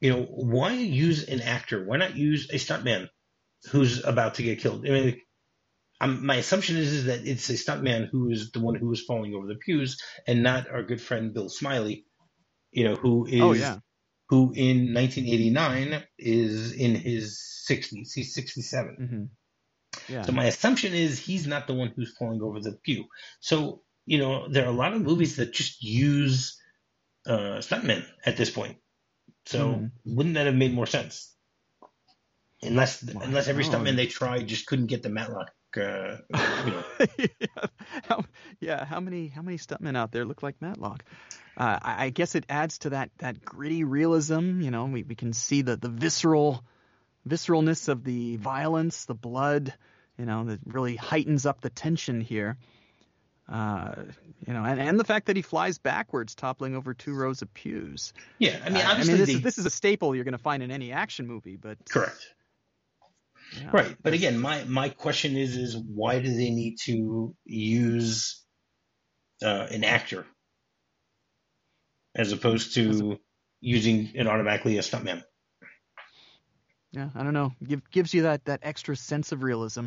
You 0.00 0.10
know, 0.12 0.24
why 0.24 0.74
use 0.74 1.28
an 1.28 1.42
actor? 1.42 1.84
Why 1.84 1.98
not 1.98 2.16
use 2.16 2.50
a 2.50 2.56
stuntman 2.56 3.08
who's 3.72 4.04
about 4.04 4.36
to 4.36 4.44
get 4.44 4.60
killed? 4.60 4.86
I 4.86 4.90
mean, 4.90 5.22
I'm, 6.00 6.26
my 6.26 6.36
assumption 6.36 6.78
is, 6.78 6.92
is 6.92 7.06
that 7.06 7.26
it's 7.26 7.50
a 7.50 7.54
stuntman 7.54 8.08
who 8.10 8.30
is 8.30 8.52
the 8.52 8.60
one 8.60 8.76
who 8.76 8.92
is 8.92 9.04
falling 9.04 9.34
over 9.34 9.48
the 9.48 9.56
pews, 9.56 10.00
and 10.26 10.42
not 10.44 10.70
our 10.70 10.84
good 10.84 11.02
friend 11.02 11.34
Bill 11.34 11.50
Smiley. 11.50 12.06
You 12.72 12.84
know, 12.84 12.96
who 12.96 13.26
is 13.26 13.36
Oh, 13.40 13.52
yeah. 13.52 13.78
who 14.30 14.52
in 14.54 14.94
1989 14.94 16.04
is 16.18 16.72
in 16.74 16.96
his 16.96 17.40
60s. 17.70 18.10
He's 18.14 18.34
67. 18.34 18.98
hmm 18.98 19.24
Yeah. 20.08 20.22
So 20.22 20.32
my 20.32 20.44
assumption 20.44 20.94
is 20.94 21.18
he's 21.18 21.46
not 21.46 21.66
the 21.66 21.74
one 21.74 21.92
who's 21.94 22.14
falling 22.16 22.42
over 22.42 22.60
the 22.60 22.72
pew. 22.82 23.06
So 23.40 23.82
you 24.06 24.18
know 24.18 24.48
there 24.48 24.64
are 24.64 24.68
a 24.70 24.76
lot 24.76 24.94
of 24.94 25.02
movies 25.02 25.36
that 25.36 25.52
just 25.52 25.82
use 25.82 26.60
uh, 27.26 27.60
stuntmen 27.60 28.04
at 28.24 28.36
this 28.36 28.50
point. 28.50 28.78
So 29.46 29.58
Mhm. 29.58 29.90
wouldn't 30.04 30.34
that 30.36 30.46
have 30.46 30.54
made 30.54 30.74
more 30.74 30.86
sense? 30.86 31.34
Unless 32.62 33.04
Well, 33.04 33.22
unless 33.24 33.48
every 33.48 33.64
stuntman 33.64 33.96
they 33.96 34.06
tried 34.06 34.48
just 34.48 34.66
couldn't 34.66 34.86
get 34.86 35.02
the 35.02 35.08
Matlock. 35.10 35.50
Uh, 35.76 36.16
you 36.64 36.70
know, 36.72 36.84
yeah. 37.18 37.66
How, 38.08 38.24
yeah. 38.58 38.84
How 38.84 39.00
many 39.00 39.28
how 39.28 39.42
many 39.42 39.58
stuntmen 39.58 39.96
out 39.96 40.12
there 40.12 40.24
look 40.24 40.42
like 40.42 40.60
Matlock? 40.60 41.04
Uh, 41.56 41.78
I, 41.82 42.06
I 42.06 42.10
guess 42.10 42.34
it 42.34 42.46
adds 42.48 42.78
to 42.78 42.90
that 42.90 43.10
that 43.18 43.44
gritty 43.44 43.84
realism. 43.84 44.60
You 44.60 44.70
know, 44.70 44.86
we, 44.86 45.02
we 45.02 45.14
can 45.14 45.32
see 45.32 45.62
the 45.62 45.76
the 45.76 45.88
visceral 45.90 46.64
visceralness 47.28 47.88
of 47.88 48.04
the 48.04 48.36
violence, 48.36 49.04
the 49.04 49.14
blood. 49.14 49.74
You 50.18 50.26
know, 50.26 50.46
that 50.46 50.58
really 50.66 50.96
heightens 50.96 51.46
up 51.46 51.60
the 51.60 51.70
tension 51.70 52.20
here. 52.20 52.56
Uh, 53.48 53.94
you 54.46 54.52
know, 54.52 54.64
and, 54.64 54.80
and 54.80 55.00
the 55.00 55.04
fact 55.04 55.26
that 55.26 55.36
he 55.36 55.42
flies 55.42 55.78
backwards, 55.78 56.34
toppling 56.34 56.74
over 56.74 56.92
two 56.92 57.14
rows 57.14 57.40
of 57.40 57.54
pews. 57.54 58.12
yeah. 58.38 58.60
I 58.62 58.68
mean, 58.68 58.84
Uh, 58.84 58.90
obviously 58.90 59.14
this, 59.14 59.26
they, 59.28 59.34
is, 59.34 59.40
this 59.42 59.58
is 59.58 59.64
a 59.64 59.70
staple 59.70 60.14
you're 60.14 60.24
going 60.24 60.32
to 60.32 60.38
find 60.38 60.62
in 60.62 60.70
any 60.70 60.92
action 60.92 61.26
movie, 61.26 61.56
but 61.56 61.78
correct. 61.88 62.34
yeah. 63.56 63.70
Right, 63.72 63.96
but 64.02 64.12
again, 64.12 64.38
my 64.38 64.64
my 64.64 64.90
question 64.90 65.36
is 65.36 65.56
is 65.56 65.76
why 65.76 66.18
do 66.20 66.28
they 66.28 66.50
need 66.50 66.76
to 66.84 67.34
use 67.44 68.44
uh, 69.42 69.68
an 69.70 69.84
actor 69.84 70.26
as 72.14 72.32
opposed 72.32 72.74
to 72.74 73.18
using 73.60 74.10
an 74.16 74.26
automatically 74.26 74.76
a 74.78 74.82
stuntman? 74.82 75.22
Yeah, 76.92 77.10
I 77.14 77.22
don't 77.22 77.34
know. 77.34 77.52
Give, 77.62 77.82
gives 77.90 78.14
you 78.14 78.22
that, 78.22 78.44
that 78.46 78.60
extra 78.62 78.96
sense 78.96 79.32
of 79.32 79.42
realism 79.42 79.86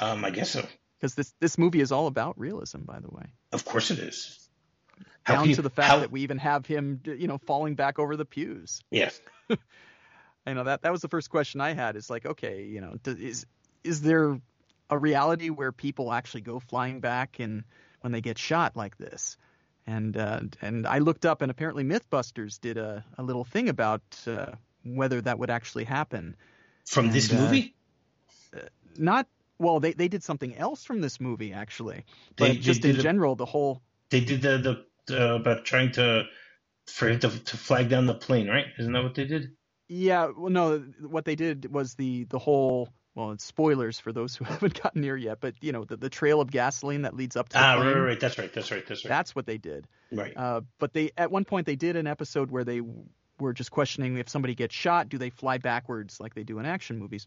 Um, 0.00 0.24
I 0.24 0.30
guess 0.30 0.50
so. 0.50 0.62
because 0.98 1.14
this 1.14 1.32
this 1.40 1.56
movie 1.58 1.80
is 1.80 1.92
all 1.92 2.06
about 2.06 2.38
realism, 2.38 2.82
by 2.82 3.00
the 3.00 3.08
way. 3.08 3.24
Of 3.52 3.64
course 3.64 3.90
it 3.90 3.98
is. 3.98 4.48
How 5.22 5.36
Down 5.36 5.48
you- 5.48 5.54
to 5.56 5.62
the 5.62 5.70
fact 5.70 5.88
how- 5.88 6.00
that 6.00 6.10
we 6.10 6.20
even 6.22 6.38
have 6.38 6.66
him, 6.66 7.00
you 7.04 7.26
know, 7.26 7.38
falling 7.38 7.74
back 7.74 7.98
over 7.98 8.16
the 8.16 8.24
pews. 8.24 8.80
yes, 8.90 9.20
I 10.46 10.52
know 10.54 10.64
that 10.64 10.82
that 10.82 10.92
was 10.92 11.00
the 11.02 11.08
first 11.08 11.30
question 11.30 11.60
I 11.60 11.72
had. 11.72 11.96
Is 11.96 12.08
like, 12.10 12.24
okay, 12.26 12.64
you 12.64 12.80
know, 12.80 12.96
is 13.04 13.46
is 13.84 14.00
there 14.02 14.38
a 14.90 14.98
reality 14.98 15.50
where 15.50 15.72
people 15.72 16.12
actually 16.12 16.40
go 16.42 16.58
flying 16.60 17.00
back 17.00 17.38
and 17.40 17.64
when 18.00 18.12
they 18.12 18.20
get 18.20 18.38
shot 18.38 18.76
like 18.76 18.96
this? 18.98 19.36
And 19.86 20.16
uh, 20.16 20.40
and 20.62 20.86
I 20.86 20.98
looked 20.98 21.24
up, 21.26 21.40
and 21.42 21.50
apparently 21.50 21.82
MythBusters 21.84 22.60
did 22.60 22.76
a, 22.76 23.04
a 23.16 23.22
little 23.22 23.44
thing 23.44 23.68
about 23.70 24.02
uh, 24.26 24.52
whether 24.96 25.20
that 25.20 25.38
would 25.38 25.50
actually 25.50 25.84
happen. 25.84 26.36
From 26.86 27.06
And, 27.06 27.14
this 27.14 27.32
uh, 27.32 27.36
movie? 27.36 27.74
Not 28.96 29.26
well, 29.58 29.80
they 29.80 29.92
they 29.92 30.08
did 30.08 30.22
something 30.22 30.56
else 30.56 30.84
from 30.84 31.00
this 31.00 31.20
movie 31.20 31.52
actually, 31.52 32.04
but 32.36 32.46
They- 32.46 32.52
they 32.54 32.58
just 32.60 32.84
in 32.84 32.92
did 32.92 33.00
a- 33.00 33.02
general, 33.02 33.36
the 33.36 33.44
whole 33.46 33.82
They 34.10 34.20
did 34.20 34.42
the, 34.42 34.58
the, 34.58 34.84
the 35.06 35.34
about 35.34 35.64
trying 35.64 35.92
to 35.92 36.24
for 36.86 37.08
him 37.08 37.20
to, 37.20 37.28
to 37.28 37.56
flag 37.56 37.88
down 37.90 38.06
the 38.06 38.14
plane, 38.14 38.48
right? 38.48 38.66
Isn't 38.78 38.92
that 38.92 39.02
what 39.02 39.14
they 39.14 39.26
did? 39.26 39.52
Yeah, 39.88 40.30
well, 40.36 40.50
no, 40.50 40.78
what 41.00 41.24
they 41.24 41.34
did 41.34 41.70
was 41.72 41.94
the 41.94 42.24
the 42.24 42.38
whole 42.38 42.88
well, 43.14 43.32
it's 43.32 43.44
spoilers 43.44 43.98
for 43.98 44.12
those 44.12 44.36
who 44.36 44.44
haven't 44.52 44.80
gotten 44.82 45.00
near 45.02 45.16
yet, 45.16 45.38
but 45.40 45.54
you 45.60 45.72
know 45.72 45.84
the, 45.84 45.96
the 45.96 46.10
trail 46.10 46.40
of 46.40 46.50
gasoline 46.50 47.02
that 47.02 47.14
leads 47.14 47.36
up 47.36 47.48
to 47.50 47.54
the 47.58 47.62
Ah, 47.62 47.74
right, 47.74 47.82
plane, 47.82 47.94
right, 47.94 48.00
right. 48.00 48.20
That's 48.20 48.38
right. 48.38 48.52
That's 48.52 48.70
right. 48.70 48.86
That's 48.86 49.04
right. 49.04 49.08
That's 49.08 49.34
what 49.36 49.46
they 49.46 49.58
did. 49.58 49.86
right. 50.12 50.32
Uh, 50.36 50.60
but 50.78 50.92
they 50.94 51.10
at 51.16 51.30
one 51.30 51.44
point 51.44 51.66
they 51.66 51.76
did 51.76 51.96
an 51.96 52.06
episode 52.06 52.50
where 52.50 52.64
they 52.64 52.80
were 53.40 53.52
just 53.52 53.70
questioning 53.70 54.16
if 54.16 54.28
somebody 54.28 54.54
gets 54.54 54.74
shot, 54.74 55.08
do 55.08 55.18
they 55.18 55.30
fly 55.30 55.58
backwards 55.58 56.20
like 56.20 56.34
they 56.34 56.44
do 56.44 56.58
in 56.58 56.66
action 56.66 56.98
movies? 56.98 57.26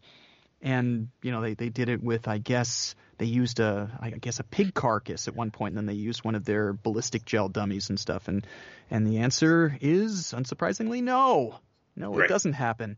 And 0.60 1.08
you 1.22 1.32
know 1.32 1.40
they, 1.40 1.54
they 1.54 1.68
did 1.70 1.88
it 1.88 2.02
with 2.02 2.28
I 2.28 2.38
guess 2.38 2.94
they 3.18 3.26
used 3.26 3.58
a 3.58 3.90
I 4.00 4.10
guess 4.10 4.38
a 4.38 4.44
pig 4.44 4.74
carcass 4.74 5.26
at 5.26 5.34
one 5.34 5.50
point, 5.50 5.72
and 5.72 5.78
then 5.78 5.86
they 5.86 6.00
used 6.00 6.24
one 6.24 6.36
of 6.36 6.44
their 6.44 6.72
ballistic 6.72 7.24
gel 7.24 7.48
dummies 7.48 7.88
and 7.88 7.98
stuff. 7.98 8.28
And 8.28 8.46
and 8.90 9.06
the 9.06 9.18
answer 9.18 9.76
is 9.80 10.32
unsurprisingly 10.32 11.02
no, 11.02 11.58
no, 11.96 12.18
it 12.18 12.28
doesn't 12.28 12.52
happen. 12.52 12.96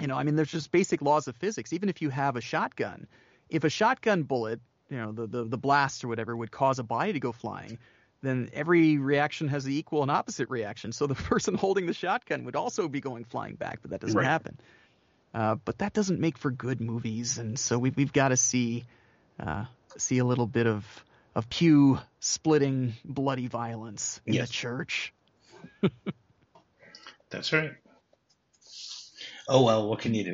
You 0.00 0.08
know, 0.08 0.16
I 0.16 0.24
mean, 0.24 0.36
there's 0.36 0.50
just 0.50 0.72
basic 0.72 1.02
laws 1.02 1.28
of 1.28 1.36
physics. 1.36 1.72
Even 1.72 1.88
if 1.88 2.02
you 2.02 2.10
have 2.10 2.36
a 2.36 2.40
shotgun, 2.40 3.06
if 3.48 3.64
a 3.64 3.70
shotgun 3.70 4.24
bullet, 4.24 4.60
you 4.90 4.96
know, 4.96 5.12
the, 5.12 5.26
the, 5.26 5.44
the 5.44 5.58
blast 5.58 6.04
or 6.04 6.08
whatever 6.08 6.36
would 6.36 6.50
cause 6.50 6.78
a 6.78 6.82
body 6.82 7.12
to 7.12 7.20
go 7.20 7.32
flying, 7.32 7.78
then 8.24 8.50
every 8.52 8.98
reaction 8.98 9.48
has 9.48 9.64
the 9.64 9.76
equal 9.76 10.02
and 10.02 10.10
opposite 10.10 10.48
reaction. 10.50 10.92
So 10.92 11.06
the 11.06 11.14
person 11.30 11.54
holding 11.54 11.86
the 11.86 11.94
shotgun 11.94 12.44
would 12.44 12.56
also 12.56 12.88
be 12.88 13.00
going 13.00 13.24
flying 13.24 13.54
back, 13.54 13.80
but 13.82 13.90
that 13.90 14.00
doesn't 14.00 14.16
Right. 14.16 14.26
happen. 14.26 14.58
Uh, 15.34 15.56
but 15.56 15.78
that 15.78 15.92
doesn't 15.92 16.20
make 16.20 16.38
for 16.38 16.50
good 16.52 16.80
movies, 16.80 17.38
and 17.38 17.58
so 17.58 17.76
we, 17.78 17.90
we've 17.90 18.12
got 18.12 18.28
to 18.28 18.36
see 18.36 18.84
uh, 19.40 19.64
see 19.96 20.18
a 20.18 20.24
little 20.24 20.46
bit 20.46 20.66
of 20.68 20.86
of 21.34 21.48
pew 21.50 21.98
splitting, 22.20 22.94
bloody 23.04 23.48
violence 23.48 24.20
in 24.26 24.34
Yes. 24.34 24.46
the 24.48 24.52
church. 24.52 25.12
That's 27.30 27.52
right. 27.52 27.72
Oh 29.48 29.64
well, 29.64 29.88
what 29.88 29.98
can 29.98 30.14
you 30.14 30.24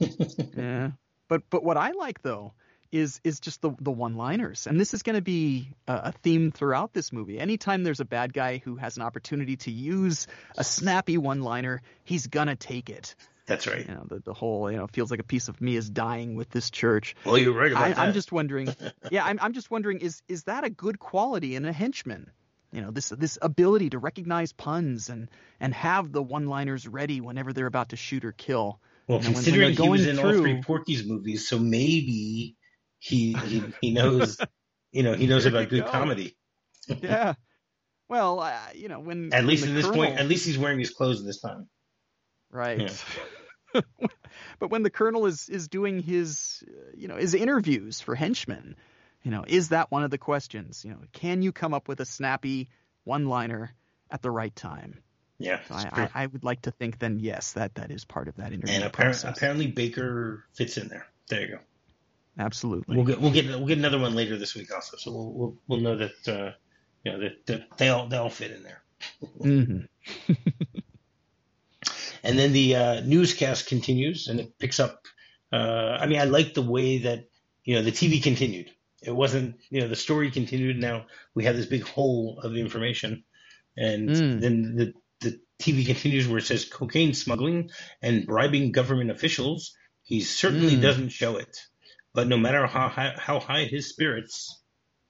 do? 0.00 0.06
Yeah. 0.56 0.90
But 1.28 1.42
but 1.50 1.62
what 1.62 1.76
I 1.76 1.92
like 1.92 2.22
though 2.22 2.52
is 2.92 3.20
is 3.24 3.40
just 3.40 3.60
the 3.62 3.72
the 3.80 3.90
one-liners, 3.90 4.66
and 4.66 4.80
this 4.80 4.94
is 4.94 5.02
going 5.02 5.16
to 5.16 5.22
be 5.22 5.70
a, 5.86 5.92
a 6.04 6.12
theme 6.12 6.50
throughout 6.50 6.92
this 6.92 7.12
movie. 7.12 7.38
Anytime 7.38 7.82
there's 7.84 8.00
a 8.00 8.04
bad 8.04 8.32
guy 8.32 8.58
who 8.64 8.76
has 8.76 8.96
an 8.96 9.02
opportunity 9.02 9.56
to 9.56 9.70
use 9.70 10.26
a 10.56 10.64
snappy 10.64 11.18
one-liner, 11.18 11.82
he's 12.04 12.26
gonna 12.26 12.56
take 12.56 12.88
it. 12.90 13.14
That's 13.46 13.66
right. 13.66 13.86
You 13.88 13.94
know, 13.94 14.04
the 14.08 14.18
the 14.20 14.34
whole 14.34 14.70
you 14.70 14.76
know 14.76 14.86
feels 14.86 15.10
like 15.10 15.20
a 15.20 15.24
piece 15.24 15.48
of 15.48 15.60
me 15.60 15.76
is 15.76 15.88
dying 15.88 16.34
with 16.36 16.50
this 16.50 16.70
church. 16.70 17.16
Well, 17.24 17.38
you're 17.38 17.54
right 17.54 17.72
about 17.72 17.82
I, 17.84 17.88
that. 17.90 17.98
I'm 17.98 18.12
just 18.12 18.30
wondering. 18.32 18.74
Yeah, 19.10 19.24
I'm 19.24 19.38
I'm 19.40 19.54
just 19.54 19.70
wondering 19.70 20.00
is 20.00 20.22
is 20.28 20.44
that 20.44 20.64
a 20.64 20.70
good 20.70 20.98
quality 20.98 21.56
in 21.56 21.64
a 21.64 21.72
henchman? 21.72 22.30
You 22.72 22.82
know, 22.82 22.90
this 22.90 23.08
this 23.08 23.38
ability 23.40 23.90
to 23.90 23.98
recognize 23.98 24.52
puns 24.52 25.08
and 25.08 25.30
and 25.60 25.72
have 25.72 26.12
the 26.12 26.22
one-liners 26.22 26.86
ready 26.86 27.22
whenever 27.22 27.54
they're 27.54 27.66
about 27.66 27.88
to 27.90 27.96
shoot 27.96 28.24
or 28.26 28.32
kill. 28.32 28.80
well, 29.06 29.18
you 29.22 29.24
know, 29.24 29.28
when- 29.28 29.34
when 29.34 29.34
considering 29.44 29.72
he 29.72 29.88
was 29.88 30.02
going 30.04 30.08
in 30.10 30.18
all 30.18 30.32
three 30.42 30.52
through- 30.52 30.62
Porky's 30.62 31.06
movies, 31.06 31.48
so 31.48 31.58
maybe 31.58 32.56
he 32.98 33.32
he, 33.34 33.62
he 33.80 33.90
knows, 33.92 34.38
you 34.92 35.02
know, 35.02 35.14
he 35.14 35.26
knows 35.26 35.46
about 35.46 35.68
good 35.68 35.84
go. 35.84 35.90
comedy. 35.90 36.36
yeah. 37.02 37.34
Well, 38.08 38.40
uh, 38.40 38.58
you 38.74 38.88
know, 38.88 39.00
when 39.00 39.32
At 39.34 39.44
least 39.44 39.66
at 39.66 39.74
this 39.74 39.84
colonel- 39.84 40.04
point, 40.06 40.18
at 40.18 40.26
least 40.26 40.46
he's 40.46 40.58
wearing 40.58 40.78
his 40.78 40.90
clothes 40.90 41.24
this 41.24 41.40
time. 41.40 41.68
right? 42.50 42.90
but 44.58 44.70
when 44.70 44.82
the 44.82 44.90
colonel 44.90 45.26
is 45.26 45.48
is 45.48 45.68
doing 45.68 46.00
his, 46.02 46.62
uh, 46.66 46.90
you 46.96 47.08
know, 47.08 47.16
his 47.16 47.34
interviews 47.34 48.00
for 48.00 48.14
henchmen, 48.14 48.76
you 49.22 49.30
know, 49.30 49.44
is 49.46 49.68
that 49.70 49.90
one 49.90 50.04
of 50.04 50.10
the 50.10 50.18
questions? 50.18 50.84
You 50.84 50.92
know, 50.92 50.98
can 51.12 51.42
you 51.42 51.52
come 51.52 51.74
up 51.74 51.86
with 51.88 52.00
a 52.00 52.06
snappy 52.06 52.70
one-liner 53.04 53.74
at 54.10 54.22
the 54.22 54.30
right 54.30 54.54
time? 54.56 55.00
Yeah, 55.38 55.60
So 55.68 55.74
I. 55.74 55.90
I, 55.92 56.22
I 56.22 56.26
would 56.26 56.42
like 56.44 56.62
to 56.62 56.70
think 56.72 56.98
then 56.98 57.18
yes, 57.20 57.52
that 57.52 57.74
that 57.76 57.90
is 57.92 58.04
part 58.04 58.26
of 58.26 58.36
that 58.36 58.52
interview 58.52 58.74
and 58.74 58.84
apparently, 58.84 59.28
apparently 59.30 59.66
Baker 59.68 60.44
fits 60.54 60.76
in 60.78 60.88
there. 60.88 61.06
There 61.28 61.40
you 61.42 61.48
go. 61.48 61.58
Absolutely. 62.38 62.96
We'll 62.96 63.04
get 63.06 63.20
we'll 63.20 63.32
get 63.32 63.46
we'll 63.46 63.66
get 63.66 63.78
another 63.78 63.98
one 63.98 64.14
later 64.14 64.36
this 64.38 64.54
week 64.54 64.72
also. 64.72 64.96
So 64.96 65.10
we'll 65.12 65.32
we'll, 65.32 65.56
we'll 65.66 65.80
know 65.80 65.96
that 65.96 66.28
uh, 66.28 66.52
you 67.04 67.12
know 67.12 67.20
that, 67.20 67.46
that 67.46 67.78
they 67.78 67.88
all 67.88 68.08
they 68.08 68.16
all 68.16 68.30
fit 68.30 68.52
in 68.52 68.62
there. 68.62 68.82
hmm 69.40 69.80
And 72.24 72.38
then 72.38 72.52
the 72.52 72.74
uh, 72.74 73.00
newscast 73.00 73.68
continues 73.68 74.26
and 74.28 74.40
it 74.40 74.58
picks 74.58 74.80
up. 74.80 75.02
Uh, 75.52 75.96
I 76.00 76.06
mean, 76.06 76.20
I 76.20 76.24
like 76.24 76.52
the 76.54 76.62
way 76.62 76.98
that 76.98 77.28
you 77.64 77.74
know 77.76 77.82
the 77.82 77.92
TV 77.92 78.22
continued. 78.22 78.70
It 79.02 79.14
wasn't 79.14 79.56
you 79.70 79.80
know 79.80 79.88
the 79.88 79.96
story 79.96 80.30
continued. 80.30 80.78
Now 80.78 81.06
we 81.34 81.44
have 81.44 81.56
this 81.56 81.66
big 81.66 81.82
hole 81.84 82.40
of 82.42 82.56
information, 82.56 83.24
and 83.76 84.08
Mm. 84.10 84.40
then 84.40 84.74
the 84.76 84.92
the 85.20 85.40
TV 85.60 85.86
continues 85.86 86.26
where 86.28 86.38
it 86.38 86.44
says 86.46 86.64
cocaine 86.64 87.14
smuggling 87.14 87.70
and 88.02 88.26
bribing 88.26 88.72
government 88.72 89.10
officials. 89.10 89.74
He 90.02 90.20
certainly 90.22 90.76
Mm. 90.76 90.82
doesn't 90.82 91.08
show 91.10 91.36
it, 91.36 91.56
but 92.14 92.26
no 92.28 92.36
matter 92.36 92.66
how 92.66 92.88
high, 92.88 93.14
how 93.18 93.40
high 93.40 93.64
his 93.64 93.88
spirits, 93.88 94.60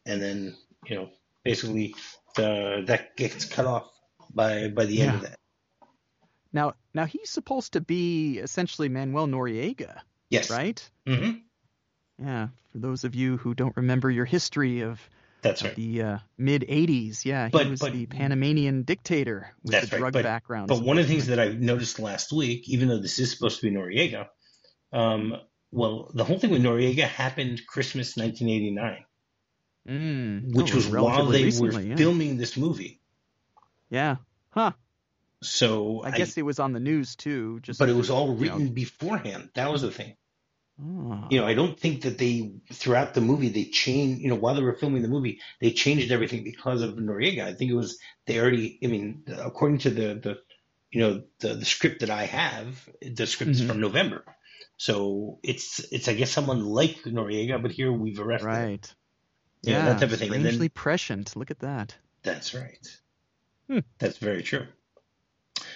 and 0.07 0.21
then 0.23 0.57
you 0.87 0.97
know 0.97 1.11
basically 1.45 1.95
the, 2.37 2.83
that 2.87 3.17
gets 3.17 3.45
cut 3.45 3.67
off 3.67 3.91
by 4.33 4.69
by 4.69 4.85
the 4.85 5.03
end 5.03 5.15
of 5.17 5.21
that. 5.23 5.39
Now, 6.53 6.75
now 6.95 7.05
he's 7.05 7.29
supposed 7.31 7.75
to 7.75 7.81
be 7.81 8.39
essentially 8.39 8.89
Manuel 8.89 9.27
Noriega, 9.27 10.01
Yes. 10.31 10.51
right? 10.51 10.91
hmm 11.07 11.33
Yeah. 12.19 12.49
For 12.73 12.79
those 12.79 13.05
of 13.05 13.15
you 13.15 13.37
who 13.37 13.55
don't 13.55 13.77
remember 13.77 14.11
your 14.11 14.25
history 14.25 14.81
of 14.81 14.99
That's 15.43 15.63
right. 15.63 15.75
the 15.75 16.03
uh, 16.03 16.19
mid 16.39 16.63
80s. 16.63 17.25
Yeah, 17.27 17.47
he 17.47 17.51
But- 17.51 17.69
was 17.69 17.81
but- 17.81 17.93
the 17.93 18.07
Panamanian 18.07 18.83
dictator 18.85 19.55
with 19.63 19.73
That's 19.73 19.91
the 19.91 19.97
right, 19.97 20.01
drug 20.01 20.13
but- 20.15 20.23
background. 20.25 20.69
But 20.69 20.83
one 20.83 20.99
of 20.99 21.07
the 21.07 21.13
things 21.13 21.27
that 21.27 21.39
I 21.39 21.49
noticed 21.49 21.99
last 21.99 22.33
week, 22.33 22.67
even 22.69 22.89
though 22.89 22.99
this 23.01 23.19
is 23.19 23.31
supposed 23.31 23.61
to 23.61 23.71
be 23.71 23.77
Noriega, 23.77 24.29
um, 24.93 25.37
well, 25.71 26.11
the 26.15 26.25
whole 26.25 26.39
thing 26.39 26.51
with 26.51 26.63
Noriega 26.63 27.07
happened 27.07 27.67
Christmas 27.67 28.17
1989, 28.17 29.05
mm, 29.89 30.55
which 30.55 30.73
oh, 30.73 30.77
was 30.77 30.89
while 30.89 31.27
they 31.27 31.45
recently, 31.45 31.77
were 31.77 31.83
yeah. 31.83 31.97
filming 31.97 32.37
this 32.37 32.57
movie. 32.57 33.01
Yeah, 33.91 34.17
huh? 34.51 34.73
So 35.43 36.03
I 36.03 36.11
guess 36.11 36.37
it 36.37 36.43
was 36.43 36.59
on 36.59 36.73
the 36.73 36.81
news 36.81 37.15
too. 37.17 37.61
Just 37.61 37.79
but 37.79 37.89
it 37.89 37.95
was 37.95 38.11
all 38.11 38.29
you 38.29 38.35
know. 38.35 38.41
written 38.41 38.69
beforehand. 38.69 39.51
That 39.55 39.71
was 39.71 39.83
the 39.83 39.91
thing. 39.91 40.17
Oh. 40.81 41.27
You 41.31 41.41
know, 41.41 41.47
I 41.47 41.55
don't 41.55 41.79
think 41.79 42.03
that 42.03 42.19
they 42.19 42.53
throughout 42.73 43.15
the 43.15 43.21
movie 43.21 43.49
they 43.49 43.65
changed. 43.65 44.21
You 44.21 44.29
know, 44.29 44.37
while 44.37 44.55
they 44.55 44.63
were 44.63 44.75
filming 44.75 45.03
the 45.03 45.09
movie, 45.09 45.41
they 45.61 45.73
changed 45.73 46.13
everything 46.13 46.45
because 46.45 46.83
of 46.83 46.95
Noriega. 46.95 47.45
I 47.45 47.55
think 47.55 47.71
it 47.71 47.75
was 47.75 47.99
they 48.27 48.41
already. 48.41 48.79
I 48.83 48.87
mean, 48.87 49.25
according 49.39 49.79
to 49.79 49.91
the 49.91 50.15
the 50.15 50.39
you 50.91 51.01
know 51.01 51.23
the 51.41 51.55
the 51.55 51.65
script 51.65 52.01
that 52.01 52.11
I 52.11 52.25
have, 52.27 52.89
the 53.03 53.27
script 53.27 53.53
is 53.53 53.63
Mhm. 53.63 53.67
from 53.67 53.81
November. 53.81 54.25
So 54.79 55.41
it's 55.43 55.81
it's 55.93 56.09
I 56.09 56.15
guess 56.15 56.31
someone 56.31 56.65
like 56.65 57.03
Noriega, 57.03 57.61
but 57.61 57.73
here 57.73 57.93
we've 57.93 58.19
arrested. 58.21 58.49
him. 58.49 58.55
right. 58.55 58.95
Know, 59.65 59.73
Yeah, 59.73 59.85
that 59.87 60.01
type 60.01 60.13
of 60.13 60.19
thing. 60.21 60.33
And 60.33 60.41
strangely 60.43 60.69
then 60.69 60.75
prescient. 60.75 61.37
Look 61.37 61.51
at 61.51 61.59
that. 61.59 61.97
that's 62.23 62.55
right. 62.55 62.99
Hmm. 63.69 63.81
That's 63.99 64.19
very 64.19 64.43
true. 64.43 64.67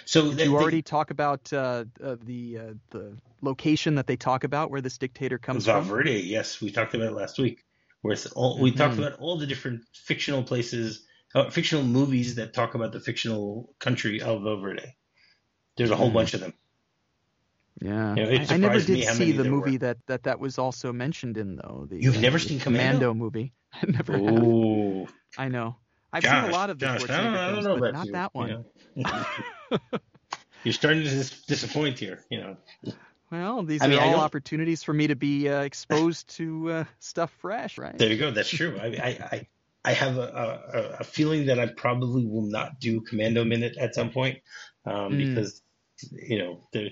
So 0.05 0.29
Did 0.29 0.37
they- 0.37 0.43
you 0.45 0.49
they- 0.51 0.55
already 0.55 0.81
talk 0.81 1.11
about 1.11 1.51
uh, 1.51 1.83
uh, 2.01 2.15
the 2.23 2.57
uh, 2.59 2.73
the 2.91 3.17
location 3.41 3.95
that 3.95 4.07
they 4.07 4.15
talk 4.15 4.45
about 4.45 4.71
where 4.71 4.81
this 4.81 4.97
dictator 4.97 5.37
comes 5.37 5.65
from? 5.65 5.83
Valverde, 5.83 6.21
yes, 6.21 6.61
we 6.61 6.71
talked 6.71 6.93
about 6.95 7.07
it 7.07 7.13
last 7.13 7.37
week. 7.37 7.65
Where 8.01 8.13
it's 8.13 8.25
all, 8.27 8.59
we 8.59 8.71
talked 8.71 8.95
Mhm. 8.95 8.99
about 9.05 9.19
all 9.19 9.37
the 9.37 9.47
different 9.47 9.81
fictional 9.93 10.43
places, 10.43 11.05
uh, 11.35 11.49
fictional 11.49 11.83
movies 11.85 12.35
that 12.35 12.53
talk 12.53 12.75
about 12.75 12.91
the 12.93 12.99
fictional 13.01 13.73
country 13.79 14.21
of 14.21 14.43
Valverde. 14.43 14.95
There's 15.77 15.91
a 15.91 15.95
whole 15.95 16.09
Mhm. 16.09 16.13
bunch 16.13 16.33
of 16.33 16.39
them. 16.41 16.53
Yeah, 17.81 18.15
You 18.15 18.25
know, 18.25 18.31
I, 18.31 18.45
I 18.49 18.57
never 18.57 18.79
did 18.79 19.03
see 19.03 19.31
the 19.31 19.43
movie 19.43 19.71
were. 19.71 19.79
that, 19.79 19.97
that 20.07 20.23
that 20.23 20.39
was 20.39 20.57
also 20.57 20.93
mentioned 20.93 21.37
in 21.37 21.55
though. 21.55 21.87
The, 21.89 21.97
You've 22.03 22.17
uh, 22.17 22.21
never 22.21 22.37
the 22.37 22.47
seen 22.47 22.59
Commando? 22.59 23.13
movie? 23.13 23.53
I 23.73 23.85
never 23.87 24.13
have. 24.13 24.23
Oh, 24.23 25.07
I 25.37 25.47
know. 25.49 25.75
I've 26.13 26.23
Josh, 26.23 26.43
seen 26.43 26.49
a 26.49 26.53
lot 26.53 26.69
of 26.69 26.79
the 26.79 26.85
Josh, 26.85 27.09
I 27.09 27.23
don't, 27.23 27.35
I 27.35 27.51
don't 27.51 27.63
know 27.63 27.73
but 27.73 27.79
about 27.79 27.93
not 27.93 28.05
you. 28.07 28.11
that 28.13 28.33
one. 28.35 28.49
know. 28.49 28.65
You're 30.63 30.73
starting 30.73 31.03
to 31.03 31.09
dis- 31.09 31.41
disappoint 31.45 31.99
here. 31.99 32.19
You 32.29 32.39
know, 32.41 32.57
Well, 33.31 33.63
these 33.63 33.81
I 33.81 33.87
mean, 33.87 33.97
are 33.97 34.01
I 34.01 34.13
all 34.13 34.19
opportunities 34.19 34.83
for 34.83 34.93
me 34.93 35.07
to 35.07 35.15
be 35.15 35.49
uh, 35.49 35.61
exposed 35.61 36.35
to 36.37 36.71
uh, 36.71 36.83
stuff 36.99 37.31
fresh, 37.39 37.77
right? 37.77 37.97
there 37.97 38.09
you 38.09 38.17
go. 38.17 38.31
That's 38.31 38.49
true. 38.49 38.77
I, 38.79 38.85
I, 38.85 39.07
I, 39.31 39.47
I 39.85 39.93
have 39.93 40.17
a, 40.17 40.21
a, 40.21 40.97
a 40.99 41.03
feeling 41.03 41.47
that 41.47 41.59
I 41.59 41.67
probably 41.67 42.25
will 42.25 42.47
not 42.47 42.79
do 42.79 43.01
Commando 43.01 43.43
Minute 43.43 43.75
at 43.77 43.95
some 43.95 44.11
point 44.11 44.39
um, 44.85 45.17
Mm. 45.17 45.17
because 45.17 45.61
you 46.11 46.37
know 46.39 46.61
the, 46.73 46.89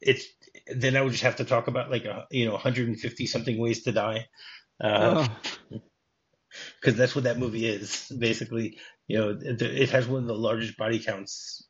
it's 0.00 0.24
then 0.66 0.96
I 0.96 1.02
would 1.02 1.12
just 1.12 1.24
have 1.24 1.36
to 1.36 1.44
talk 1.44 1.68
about 1.68 1.90
like 1.90 2.04
a 2.04 2.26
you 2.30 2.46
know 2.46 2.52
150 2.52 3.26
something 3.26 3.58
ways 3.58 3.82
to 3.84 3.92
die. 3.92 4.26
Uh, 4.82 5.26
Oh, 5.72 5.78
because 6.80 6.96
that's 6.96 7.14
what 7.14 7.24
that 7.24 7.38
movie 7.38 7.66
is. 7.66 8.10
Basically, 8.16 8.78
you 9.06 9.18
know, 9.18 9.38
it, 9.40 9.60
it 9.62 9.90
has 9.90 10.06
one 10.08 10.22
of 10.22 10.26
the 10.28 10.34
largest 10.34 10.76
body 10.76 10.98
counts 10.98 11.66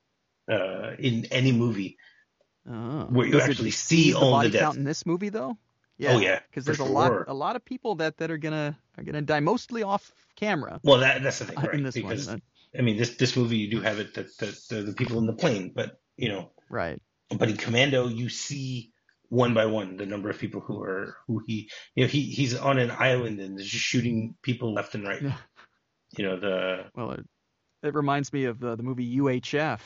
uh, 0.51 0.93
in 0.99 1.27
any 1.31 1.53
movie 1.53 1.97
Oh. 2.69 3.07
where 3.11 3.27
you 3.27 3.33
Does 3.33 3.49
actually 3.49 3.71
see 3.71 4.13
the 4.13 4.19
all 4.19 4.33
body 4.33 4.49
the 4.49 4.53
death. 4.53 4.63
count 4.63 4.79
in 4.79 4.85
this 4.85 5.07
movie 5.07 5.31
though? 5.31 5.57
Oh, 6.03 6.19
yeah, 6.19 6.41
because 6.49 6.65
there's 6.65 6.79
a 6.79 6.85
lot 6.85 7.29
a 7.29 7.35
lot 7.35 7.57
of 7.57 7.65
people 7.65 7.97
that, 7.97 8.17
that 8.19 8.31
are 8.31 8.39
gonna 8.39 8.79
are 8.97 9.05
gonna 9.05 9.23
die 9.23 9.41
mostly 9.41 9.83
off 9.83 10.13
camera 10.37 10.81
Well, 10.83 11.01
that 11.01 11.23
that's 11.23 11.41
the 11.41 11.47
thing, 11.47 11.57
right? 11.63 11.75
in 11.75 11.83
this 11.83 11.95
because 11.95 12.27
one. 12.29 12.37
Uh, 12.37 12.79
I 12.79 12.83
mean, 12.83 12.97
this 12.97 13.17
this 13.17 13.37
movie 13.37 13.59
you 13.59 13.71
do 13.71 13.81
have 13.81 13.99
it 13.99 14.15
that 14.15 14.37
that 14.39 14.55
the, 14.69 14.83
the 14.83 14.93
people 14.93 15.19
in 15.19 15.27
the 15.27 15.33
plane, 15.35 15.73
but 15.75 16.01
you 16.17 16.29
know, 16.29 16.53
right. 16.71 17.03
But 17.37 17.49
in 17.49 17.57
Commando 17.57 18.09
you 18.09 18.29
see 18.29 18.93
one 19.29 19.55
by 19.55 19.67
one 19.67 19.97
the 19.97 20.07
number 20.07 20.29
of 20.31 20.39
people 20.39 20.61
who 20.61 20.83
are 20.83 21.17
who 21.27 21.41
he 21.47 21.71
you 21.95 22.05
know 22.05 22.09
he 22.09 22.23
he's 22.23 22.57
on 22.57 22.79
an 22.79 22.91
island 22.91 23.39
and 23.41 23.59
is 23.61 23.67
just 23.67 23.85
shooting 23.85 24.35
people 24.43 24.73
left 24.75 24.95
and 24.95 25.07
right. 25.07 25.23
Yeah. 25.23 25.37
You 26.17 26.25
know 26.27 26.41
the 26.41 26.85
Well, 26.97 27.13
it, 27.13 27.27
it 27.83 27.95
reminds 27.95 28.33
me 28.33 28.45
of 28.47 28.59
the, 28.59 28.75
the 28.77 28.83
movie 28.83 29.19
UHF 29.19 29.81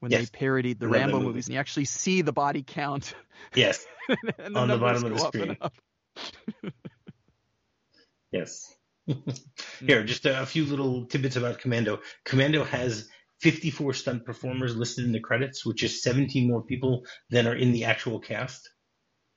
when 0.00 0.10
Yes. 0.10 0.28
they 0.30 0.38
parodied 0.38 0.78
the 0.80 0.88
Rambo 0.88 1.14
movie. 1.16 1.26
movies, 1.28 1.46
and 1.46 1.54
you 1.54 1.60
actually 1.60 1.86
see 1.86 2.20
the 2.22 2.32
body 2.32 2.62
count 2.66 3.14
yes 3.54 3.86
and 4.38 4.56
On 4.56 4.68
the 4.68 4.76
bottom 4.76 5.04
of 5.04 5.12
the 5.12 5.18
screen. 5.18 5.56
yes. 8.32 8.74
Hmm. 9.10 9.18
Here, 9.84 10.04
just 10.04 10.24
a, 10.26 10.42
a 10.42 10.46
few 10.46 10.64
little 10.64 11.06
tidbits 11.06 11.34
about 11.34 11.58
Commando. 11.58 11.98
Commando 12.24 12.62
has 12.62 13.08
54 13.42 13.94
stunt 13.94 14.24
performers 14.24 14.76
listed 14.76 15.04
in 15.04 15.12
the 15.12 15.20
credits, 15.20 15.66
which 15.66 15.82
is 15.82 16.02
17 16.02 16.48
more 16.48 16.62
people 16.62 17.04
than 17.30 17.46
are 17.46 17.54
in 17.56 17.72
the 17.72 17.84
actual 17.86 18.20
cast. 18.20 18.70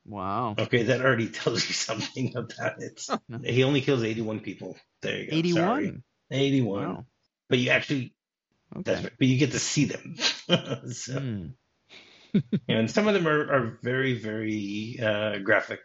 Wow. 0.06 0.54
Okay, 0.58 0.84
that 0.84 1.00
already 1.00 1.28
tells 1.40 1.66
you 1.66 1.74
something 1.74 2.36
about 2.36 2.80
it. 2.82 3.04
He 3.44 3.64
only 3.64 3.80
kills 3.80 4.04
81 4.04 4.40
people. 4.40 4.76
There 5.02 5.18
you 5.20 5.30
go. 5.30 5.36
81. 5.36 5.54
Sorry. 5.64 6.02
81. 6.30 6.88
Wow. 6.88 7.06
But 7.48 7.58
you 7.58 7.70
actually, 7.70 8.14
Okay. 8.74 8.82
that's 8.84 9.02
right. 9.04 9.12
But 9.18 9.26
you 9.28 9.38
get 9.38 9.52
to 9.52 9.58
see 9.58 9.84
them. 9.86 10.16
so, 10.92 11.20
Hmm. 11.20 11.46
and 12.68 12.90
some 12.90 13.08
of 13.08 13.14
them 13.14 13.26
are, 13.26 13.40
are 13.52 13.78
very, 13.82 14.18
very 14.18 14.98
uh, 15.02 15.38
graphic 15.38 15.80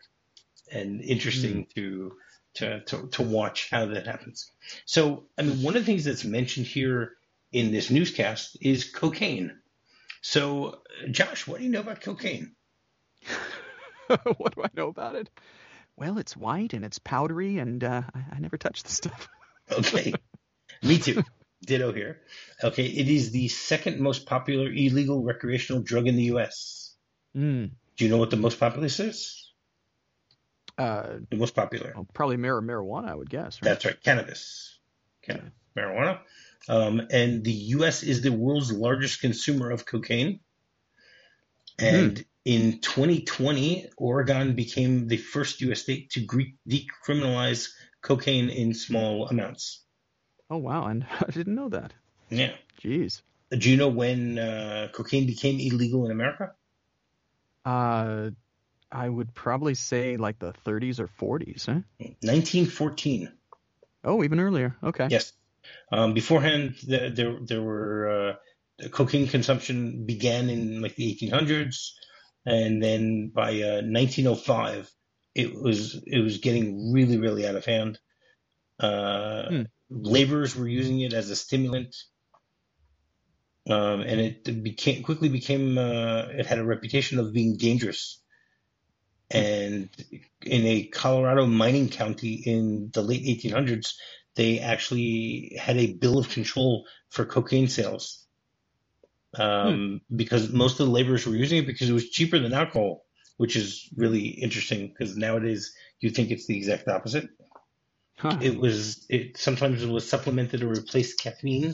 and 0.72 1.01
interesting 1.01 1.68
to, 1.75 2.13
to 2.56 2.82
to 2.82 3.08
to 3.10 3.24
watch 3.24 3.70
how 3.72 3.86
that 3.88 4.06
happens. 4.08 4.51
So, 4.86 5.28
I 5.38 5.44
mean, 5.44 5.62
one 5.63 5.75
of 5.78 5.82
the 5.84 5.86
things 5.86 6.04
that's 6.04 6.25
mentioned 6.25 6.66
here 6.66 7.13
in 7.51 7.72
this 7.72 7.89
newscast 7.89 8.58
is 8.62 8.86
cocaine. 8.89 9.51
So, 10.22 10.81
Josh, 11.10 11.48
what 11.48 11.58
do 11.60 11.63
you 11.65 11.72
know 11.72 11.79
about 11.81 12.01
cocaine? 12.01 12.55
what 14.38 14.55
do 14.55 14.63
I 14.63 14.70
know 14.75 14.88
about 14.88 15.15
it? 15.15 15.29
Well, 15.96 16.17
it's 16.17 16.36
white 16.38 16.74
and 16.74 16.84
it's 16.86 17.00
powdery, 17.00 17.58
and 17.58 17.84
uh, 17.84 18.03
I, 18.13 18.36
I 18.36 18.39
never 18.39 18.58
touched 18.58 18.86
the 18.86 18.91
stuff. 18.91 19.27
Okay. 19.72 20.12
Me 20.84 20.98
too. 20.98 21.24
Ditto 21.65 21.93
here. 21.93 22.20
Okay. 22.62 22.88
It 22.88 23.08
is 23.08 23.31
the 23.31 23.48
second 23.48 24.01
most 24.01 24.25
popular 24.25 24.67
illegal 24.70 25.24
recreational 25.24 25.81
drug 25.81 26.08
in 26.08 26.17
the 26.17 26.24
U.S. 26.24 26.93
Hmm. 27.34 27.67
Do 27.96 28.03
you 28.03 28.10
know 28.12 28.17
what 28.17 28.31
the 28.31 28.36
most 28.38 28.60
popular 28.60 28.88
is? 28.88 29.53
Uh, 30.77 31.20
The 31.29 31.38
most 31.38 31.55
popular. 31.55 31.93
well, 31.96 32.05
probably 32.13 32.36
mar- 32.36 32.60
marijuana, 32.62 33.10
I 33.12 33.15
would 33.15 33.29
guess. 33.29 33.62
Right? 33.62 33.70
That's 33.70 33.86
right. 33.86 34.03
Cannabis. 34.03 34.77
Can- 35.22 35.53
Marijuana. 35.77 36.20
Um, 36.70 37.01
and 37.12 37.44
the 37.44 37.51
U.S. 37.51 38.03
is 38.03 38.22
the 38.22 38.32
world's 38.32 38.72
largest 38.72 39.22
consumer 39.22 39.72
of 39.72 39.86
cocaine. 39.86 40.39
And 41.80 42.24
in 42.45 42.80
2020, 42.80 43.89
Oregon 43.97 44.56
became 44.56 45.08
the 45.08 45.17
first 45.17 45.62
U.S. 45.62 45.82
state 45.82 46.12
to 46.12 46.28
decriminalize 46.67 47.69
cocaine 48.02 48.50
in 48.50 48.74
small 48.74 49.28
amounts. 49.28 49.84
Oh 50.50 50.58
wow, 50.58 50.86
and 50.86 51.06
I 51.19 51.32
didn't 51.32 51.56
know 51.56 51.69
that. 51.69 51.93
Yeah. 52.30 52.54
Jeez. 52.82 53.21
Do 53.52 53.69
you 53.69 53.78
know 53.78 53.89
when 53.89 54.39
uh, 54.39 54.88
cocaine 54.93 55.26
became 55.26 55.60
illegal 55.60 56.06
in 56.06 56.12
America? 56.12 56.54
Uh, 57.65 58.32
I 58.91 59.08
would 59.08 59.34
probably 59.34 59.76
say 59.76 60.17
like 60.17 60.39
the 60.39 60.54
30s 60.65 61.00
or 61.00 61.08
40s. 61.08 61.65
Huh? 61.65 61.82
1914. 62.21 63.32
Oh, 64.04 64.24
even 64.24 64.39
earlier. 64.39 64.76
Okay. 64.84 65.08
Yes. 65.10 65.34
Um, 65.91 66.13
beforehand, 66.13 66.76
there 66.88 67.10
there, 67.10 67.38
there 67.45 67.62
were 67.62 68.38
uh, 68.82 68.88
cocaine 68.89 69.28
consumption 69.28 70.06
began 70.06 70.50
in 70.50 70.82
like 70.82 70.95
the 70.95 71.15
1800s, 71.15 71.91
and 72.45 72.82
then 72.82 73.32
by 73.34 73.52
uh, 73.62 73.82
1905, 73.84 74.91
it 75.36 75.54
was 75.54 76.02
it 76.06 76.19
was 76.19 76.39
getting 76.39 76.91
really 76.93 77.17
really 77.17 77.47
out 77.47 77.56
of 77.56 77.65
hand. 77.65 78.00
Uh, 78.80 79.43
Hmm. 79.50 79.62
Laborers 79.89 80.56
were 80.56 80.69
using 80.69 81.02
it 81.02 81.13
as 81.13 81.30
a 81.30 81.36
stimulant, 81.36 81.93
um, 83.69 84.02
and 84.02 84.21
it 84.21 84.63
became 84.63 85.04
quickly 85.04 85.28
became 85.30 85.78
uh, 85.78 86.28
it 86.30 86.45
had 86.45 86.60
a 86.60 86.63
reputation 86.65 87.19
of 87.19 87.34
being 87.34 87.58
dangerous. 87.58 88.21
And 89.30 89.89
in 90.41 90.65
a 90.65 90.84
Colorado 90.86 91.45
mining 91.45 91.89
county 91.89 92.34
in 92.45 92.91
the 92.93 93.02
late 93.02 93.24
1800s, 93.24 93.93
they 94.36 94.60
actually 94.60 95.58
had 95.60 95.78
a 95.78 95.94
bill 95.94 96.17
of 96.17 96.30
control 96.30 96.86
for 97.10 97.26
cocaine 97.26 97.67
sales 97.67 98.26
um, 99.38 100.02
because 100.13 100.52
most 100.52 100.80
of 100.80 100.88
the 100.88 100.91
laborers 100.91 101.26
were 101.26 101.36
using 101.36 101.60
it 101.60 101.67
because 101.67 101.89
it 101.89 101.94
was 101.94 102.10
cheaper 102.10 102.39
than 102.39 102.54
alcohol, 102.54 103.06
which 103.38 103.56
is 103.56 103.89
really 103.96 104.28
interesting 104.28 104.88
because 104.88 105.15
nowadays 105.15 105.74
you 106.00 106.10
think 106.10 106.32
it's 106.32 106.48
the 106.48 106.58
exact 106.58 106.88
opposite. 106.88 107.30
Huh. 108.17 108.38
It 108.41 108.60
was 108.60 109.06
it 109.10 109.38
sometimes 109.38 109.84
it 109.84 109.89
was 109.89 110.08
supplemented 110.08 110.63
or 110.63 110.67
replaced 110.67 111.20
caffeine 111.20 111.74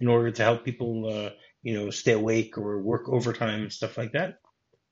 in 0.00 0.08
order 0.08 0.30
to 0.30 0.42
help 0.42 0.64
people 0.64 1.08
uh, 1.08 1.30
you 1.62 1.74
know 1.74 1.90
stay 1.90 2.12
awake 2.12 2.58
or 2.58 2.82
work 2.82 3.08
overtime 3.08 3.62
and 3.62 3.72
stuff 3.72 3.96
like 3.96 4.12
that. 4.12 4.38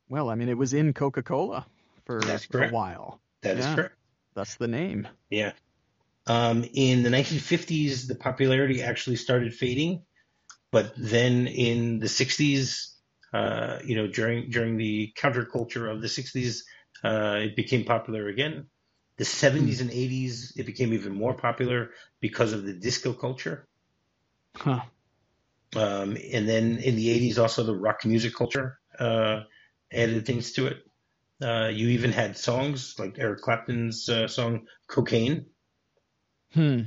Well, 0.09 0.31
I 0.31 0.35
mean, 0.35 0.49
it 0.49 0.59
was 0.59 0.75
in 0.75 0.93
Coca-Cola 0.93 1.67
for 2.05 2.21
That's 2.21 2.47
a 2.55 2.69
while. 2.69 3.21
That 3.43 3.59
is 3.59 3.65
Yeah. 3.65 3.75
correct. 3.75 3.95
That's 4.35 4.57
the 4.57 4.69
name. 4.69 5.09
Yeah. 5.31 5.53
Um, 6.27 6.65
in 6.73 7.03
the 7.03 7.11
1950s, 7.11 8.07
the 8.07 8.15
popularity 8.15 8.83
actually 8.83 9.17
started 9.17 9.55
fading, 9.55 10.03
but 10.71 10.93
then 10.97 11.47
in 11.47 11.99
the 11.99 12.07
60s, 12.07 12.95
uh, 13.33 13.79
you 13.85 13.97
know, 13.97 14.07
during 14.07 14.51
during 14.51 14.77
the 14.77 15.13
counterculture 15.17 15.91
of 15.91 16.01
the 16.01 16.09
60s, 16.09 16.61
uh, 17.03 17.41
it 17.43 17.57
became 17.57 17.85
popular 17.85 18.29
again. 18.29 18.67
The 19.17 19.25
70s 19.25 19.81
and 19.81 19.91
80s, 19.91 20.57
it 20.57 20.67
became 20.67 20.93
even 20.93 21.15
more 21.15 21.35
popular 21.35 21.91
because 22.21 22.53
of 22.53 22.65
the 22.65 22.73
disco 22.73 23.13
culture. 23.13 23.69
Huh. 24.57 24.81
Um, 25.77 26.17
and 26.33 26.49
then 26.49 26.79
in 26.79 26.97
the 26.97 27.31
80s, 27.31 27.39
also 27.39 27.65
the 27.65 27.77
rock 27.77 28.05
music 28.05 28.35
culture 28.35 28.79
uh, 28.99 29.41
added 29.93 30.27
things 30.27 30.53
to 30.53 30.69
it. 30.69 30.79
Uh, 31.43 31.69
you 31.69 31.89
even 31.89 32.13
had 32.13 32.39
songs 32.39 32.95
like 32.99 33.19
Eric 33.19 33.41
Clapton's 33.41 34.09
uh, 34.09 34.29
song 34.29 34.67
"Cocaine." 34.89 35.47
Hmm. 36.55 36.83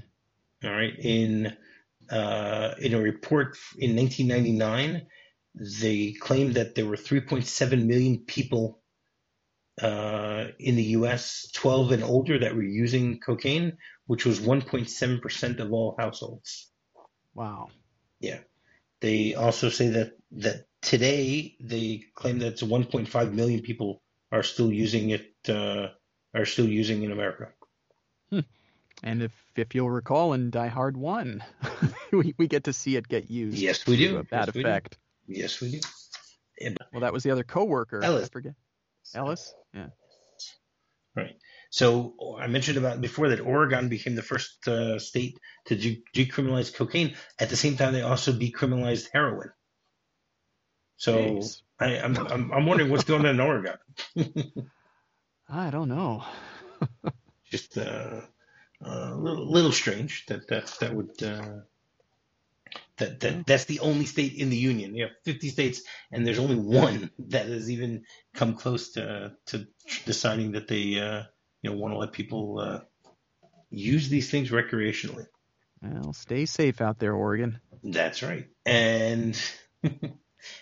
All 0.63 0.71
right. 0.71 0.93
In 0.97 1.55
uh, 2.09 2.73
in 2.79 2.93
a 2.93 3.01
report 3.01 3.57
in 3.77 3.95
1999, 3.95 5.05
they 5.81 6.13
claimed 6.13 6.55
that 6.55 6.73
there 6.75 6.85
were 6.85 6.95
3.7 6.95 7.85
million 7.85 8.19
people 8.19 8.79
uh, 9.81 10.45
in 10.57 10.75
the 10.75 10.83
U.S. 10.83 11.49
12 11.53 11.91
and 11.91 12.03
older 12.03 12.39
that 12.39 12.55
were 12.55 12.63
using 12.63 13.19
cocaine, 13.19 13.77
which 14.07 14.25
was 14.25 14.39
1.7 14.39 15.21
percent 15.21 15.59
of 15.59 15.73
all 15.73 15.95
households. 15.99 16.71
Wow. 17.35 17.69
Yeah. 18.19 18.39
They 19.01 19.35
also 19.35 19.69
say 19.69 19.89
that 19.89 20.13
that 20.31 20.65
today 20.81 21.55
they 21.59 22.05
claim 22.15 22.39
that 22.39 22.53
it's 22.53 22.63
1.5 22.63 23.33
million 23.33 23.61
people 23.61 24.01
are 24.31 24.43
still 24.43 24.71
using 24.71 25.11
it 25.11 25.35
uh, 25.49 25.89
are 26.33 26.45
still 26.45 26.67
using 26.67 27.03
in 27.03 27.11
America. 27.11 27.49
And 29.03 29.21
if 29.21 29.31
if 29.55 29.75
you'll 29.75 29.89
recall 29.89 30.33
in 30.33 30.49
Die 30.49 30.67
Hard 30.67 30.97
One, 30.97 31.43
we 32.11 32.33
we 32.37 32.47
get 32.47 32.65
to 32.65 32.73
see 32.73 32.95
it 32.95 33.07
get 33.07 33.29
used. 33.29 33.57
Yes, 33.57 33.85
we 33.85 33.97
do. 33.97 34.13
To 34.13 34.17
a 34.19 34.23
bad 34.23 34.47
Yes, 34.47 34.55
we 34.55 34.63
do. 34.63 34.69
effect. 34.69 34.97
Yes, 35.27 35.61
we 35.61 35.71
do. 35.71 36.75
Well, 36.91 37.01
that 37.01 37.13
was 37.13 37.23
the 37.23 37.31
other 37.31 37.43
coworker. 37.43 38.03
I 38.03 38.07
Ellis. 38.07 38.29
forget. 38.29 38.55
Ellis. 39.13 39.53
Yeah. 39.73 39.87
Right. 41.15 41.35
So 41.69 42.37
I 42.39 42.47
mentioned 42.47 42.77
about 42.77 43.01
before 43.01 43.29
that 43.29 43.41
Oregon 43.41 43.89
became 43.89 44.15
the 44.15 44.23
first 44.23 44.67
uh, 44.67 44.97
state 44.97 45.37
to 45.65 45.75
de- 45.75 46.03
decriminalize 46.15 46.73
cocaine. 46.73 47.15
At 47.37 47.49
the 47.49 47.55
same 47.55 47.77
time, 47.77 47.93
they 47.93 48.01
also 48.01 48.31
decriminalized 48.31 49.07
heroin. 49.13 49.51
So. 50.97 51.41
I, 51.79 51.99
I'm, 51.99 52.17
I'm 52.17 52.51
I'm 52.51 52.65
wondering 52.65 52.89
what's 52.89 53.03
going 53.03 53.23
on 53.23 53.35
in 53.35 53.39
Oregon. 53.39 53.75
I 55.47 55.69
don't 55.69 55.89
know. 55.89 56.23
Just 57.51 57.77
uh, 57.77 58.21
a 58.81 59.15
little, 59.15 59.51
little 59.51 59.71
strange 59.71 60.25
that 60.27 60.47
that 60.47 60.67
that 60.79 60.93
would. 60.93 61.21
Uh, 61.21 61.61
that, 62.97 63.19
that 63.19 63.45
that's 63.45 63.65
the 63.65 63.79
only 63.79 64.05
state 64.05 64.33
in 64.33 64.49
the 64.49 64.57
union. 64.57 64.95
You 64.95 65.03
have 65.03 65.13
50 65.23 65.49
states, 65.49 65.81
and 66.11 66.25
there's 66.25 66.39
only 66.39 66.55
one 66.55 67.11
that 67.29 67.47
has 67.47 67.69
even 67.69 68.03
come 68.33 68.55
close 68.55 68.93
to 68.93 69.33
to 69.47 69.67
deciding 70.05 70.53
that 70.53 70.67
they 70.67 70.99
uh, 70.99 71.23
you 71.61 71.69
know 71.69 71.77
want 71.77 71.93
to 71.93 71.97
let 71.97 72.11
people 72.11 72.59
uh, 72.59 72.79
use 73.69 74.09
these 74.09 74.31
things 74.31 74.49
recreationally. 74.49 75.27
Well, 75.81 76.13
stay 76.13 76.45
safe 76.45 76.81
out 76.81 76.99
there, 76.99 77.13
Oregon. 77.13 77.59
That's 77.83 78.23
right. 78.23 78.47
And 78.65 79.39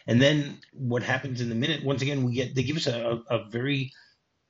and 0.07 0.21
then 0.21 0.59
what 0.73 1.03
happens 1.03 1.41
in 1.41 1.49
the 1.49 1.55
minute? 1.55 1.83
Once 1.83 2.01
again, 2.01 2.23
we 2.23 2.33
get 2.33 2.55
they 2.55 2.63
give 2.63 2.77
us 2.77 2.87
a, 2.87 3.21
a 3.29 3.49
very, 3.49 3.93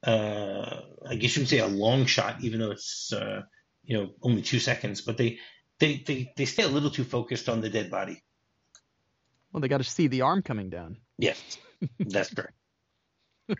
uh, 0.03 0.81
I 1.07 1.15
guess 1.15 1.35
you 1.35 1.41
would 1.41 1.49
say 1.49 1.59
a 1.59 1.67
long 1.67 2.05
shot, 2.05 2.37
even 2.41 2.59
though 2.59 2.71
it's 2.71 3.13
uh, 3.13 3.43
you 3.85 3.97
know 3.97 4.09
only 4.21 4.41
two 4.41 4.59
seconds. 4.59 5.01
But 5.01 5.17
they 5.17 5.39
they 5.79 6.03
they 6.05 6.33
they 6.35 6.45
stay 6.45 6.63
a 6.63 6.67
little 6.67 6.89
too 6.91 7.03
focused 7.03 7.49
on 7.49 7.61
the 7.61 7.69
dead 7.69 7.89
body. 7.91 8.23
Well, 9.51 9.61
they 9.61 9.67
got 9.67 9.77
to 9.77 9.83
see 9.83 10.07
the 10.07 10.21
arm 10.21 10.41
coming 10.41 10.69
down. 10.69 10.97
Yes, 11.17 11.41
that's 11.99 12.33
correct. 12.33 12.53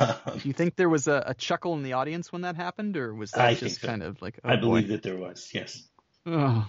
Um, 0.00 0.38
Do 0.38 0.48
you 0.48 0.54
think 0.54 0.76
there 0.76 0.88
was 0.88 1.08
a, 1.08 1.22
a, 1.26 1.34
chuckle 1.34 1.74
in 1.74 1.82
the 1.82 1.92
audience 1.92 2.32
when 2.32 2.40
that 2.40 2.56
happened, 2.56 2.96
or 2.96 3.14
was 3.14 3.32
that 3.32 3.44
I 3.46 3.54
just 3.54 3.82
so. 3.82 3.86
kind 3.86 4.02
of 4.02 4.22
like? 4.22 4.40
Oh, 4.42 4.48
I 4.48 4.56
boy. 4.56 4.60
believe 4.60 4.88
that 4.88 5.02
there 5.02 5.18
was. 5.18 5.50
Yes, 5.52 5.86
Oh, 6.24 6.66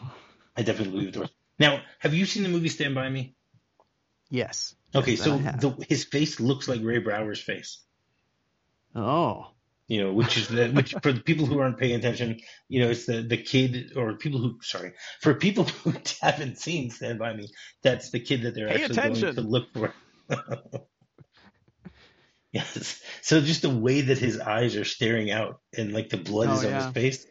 I 0.58 0.64
definitely 0.64 0.92
believe 0.92 1.14
there 1.14 1.22
was. 1.22 1.32
Now, 1.58 1.82
have 2.00 2.14
you 2.14 2.26
seen 2.26 2.44
the 2.44 2.50
movie 2.50 2.68
Stand 2.68 2.94
by 2.94 3.08
Me? 3.08 3.34
yes. 4.30 4.76
Okay, 4.94 5.12
Yes, 5.12 5.24
so 5.24 5.38
the, 5.38 5.86
his 5.88 6.04
face 6.04 6.42
looks 6.42 6.68
like 6.68 6.82
Ray 6.84 7.00
Brower's 7.00 7.40
face. 7.40 7.82
Oh. 8.94 9.48
You 9.88 10.04
know, 10.04 10.14
which 10.14 10.36
is 10.38 10.48
the 10.48 10.70
which 10.70 10.96
for 11.04 11.12
the 11.12 11.22
people 11.22 11.46
who 11.46 11.60
aren't 11.60 11.78
paying 11.78 11.96
attention, 11.96 12.40
you 12.70 12.82
know, 12.82 12.90
it's 12.90 13.06
the 13.06 13.22
the 13.22 13.38
kid 13.38 13.92
or 13.96 14.16
people 14.18 14.40
who 14.40 14.58
sorry 14.62 14.94
for 15.22 15.36
people 15.36 15.66
who 15.66 15.94
haven't 16.22 16.58
seen 16.58 16.90
Stand 16.90 17.20
by 17.20 17.34
Me, 17.34 17.48
that's 17.84 18.10
the 18.10 18.20
kid 18.20 18.42
that 18.44 18.56
they're 18.56 18.68
Pay 18.68 18.84
actually 18.84 18.98
attention. 18.98 19.22
going 19.22 19.36
to 19.36 19.42
look 19.42 19.68
for. 19.74 19.94
yes, 22.52 23.02
so 23.22 23.42
just 23.42 23.62
the 23.62 23.70
way 23.70 24.02
that 24.02 24.18
his 24.18 24.40
eyes 24.40 24.76
are 24.76 24.86
staring 24.86 25.30
out 25.32 25.60
and 25.78 25.94
like 25.94 26.10
the 26.10 26.18
blood 26.18 26.50
Oh, 26.50 26.54
is 26.54 26.66
on 26.66 26.72
yeah. 26.72 26.86
his 26.86 26.94
face, 26.94 27.26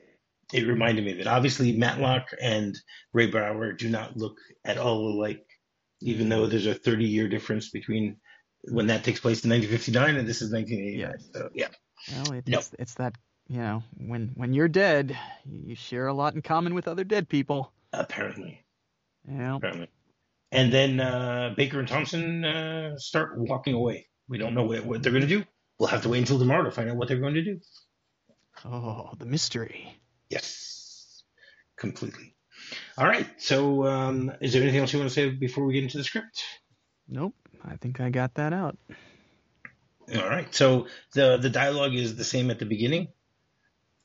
it 0.52 0.66
reminded 0.66 1.04
me 1.04 1.12
of 1.12 1.20
it. 1.20 1.26
Obviously, 1.26 1.76
Matlock 1.76 2.28
and 2.40 2.76
Ray 3.12 3.26
Brower 3.26 3.72
do 3.72 3.88
not 3.88 4.16
look 4.16 4.36
at 4.64 4.78
all 4.78 5.08
alike, 5.08 5.44
even 6.02 6.28
though 6.28 6.46
there's 6.46 6.66
a 6.66 6.74
30 6.74 7.06
year 7.06 7.28
difference 7.28 7.70
between 7.70 8.18
when 8.70 8.86
that 8.88 9.02
takes 9.04 9.20
place 9.20 9.44
in 9.44 9.50
1959 9.50 10.16
and 10.16 10.28
this 10.28 10.40
is 10.42 10.52
1989. 10.52 11.18
So 11.34 11.50
yeah. 11.54 11.68
Well, 12.10 12.32
No. 12.46 12.58
it's 12.58 12.74
it's 12.78 12.94
that 12.94 13.14
you 13.48 13.58
know 13.58 13.82
when 13.96 14.32
when 14.34 14.52
you're 14.52 14.68
dead, 14.68 15.16
you 15.44 15.74
share 15.74 16.06
a 16.06 16.14
lot 16.14 16.34
in 16.34 16.42
common 16.42 16.74
with 16.74 16.88
other 16.88 17.04
dead 17.04 17.28
people. 17.28 17.72
Apparently, 17.92 18.64
know? 19.26 19.56
apparently. 19.56 19.88
And 20.52 20.72
then 20.72 21.00
uh, 21.00 21.54
Baker 21.56 21.80
and 21.80 21.88
Thompson 21.88 22.44
uh, 22.44 22.96
start 22.98 23.36
walking 23.36 23.74
away. 23.74 24.06
We 24.28 24.38
don't 24.38 24.54
know 24.54 24.64
what, 24.64 24.84
what 24.84 25.02
they're 25.02 25.12
going 25.12 25.22
to 25.22 25.28
do. 25.28 25.44
We'll 25.78 25.88
have 25.88 26.02
to 26.02 26.08
wait 26.08 26.20
until 26.20 26.38
tomorrow 26.38 26.64
to 26.64 26.70
find 26.70 26.88
out 26.88 26.96
what 26.96 27.08
they're 27.08 27.18
going 27.18 27.34
to 27.34 27.42
do. 27.44 27.60
Oh, 28.64 29.10
the 29.18 29.26
mystery. 29.26 30.00
Yes, 30.30 31.24
completely. 31.76 32.34
All 32.96 33.06
right. 33.06 33.26
So, 33.38 33.84
um, 33.86 34.32
is 34.40 34.52
there 34.52 34.62
anything 34.62 34.80
else 34.80 34.92
you 34.92 35.00
want 35.00 35.10
to 35.10 35.14
say 35.14 35.28
before 35.30 35.64
we 35.66 35.74
get 35.74 35.82
into 35.82 35.98
the 35.98 36.04
script? 36.04 36.44
Nope. 37.08 37.34
I 37.64 37.76
think 37.76 38.00
I 38.00 38.10
got 38.10 38.34
that 38.34 38.52
out. 38.52 38.78
All 40.12 40.28
right. 40.28 40.52
So 40.54 40.86
the 41.14 41.38
the 41.38 41.50
dialogue 41.50 41.94
is 41.94 42.16
the 42.16 42.24
same 42.24 42.50
at 42.50 42.58
the 42.58 42.66
beginning, 42.66 43.08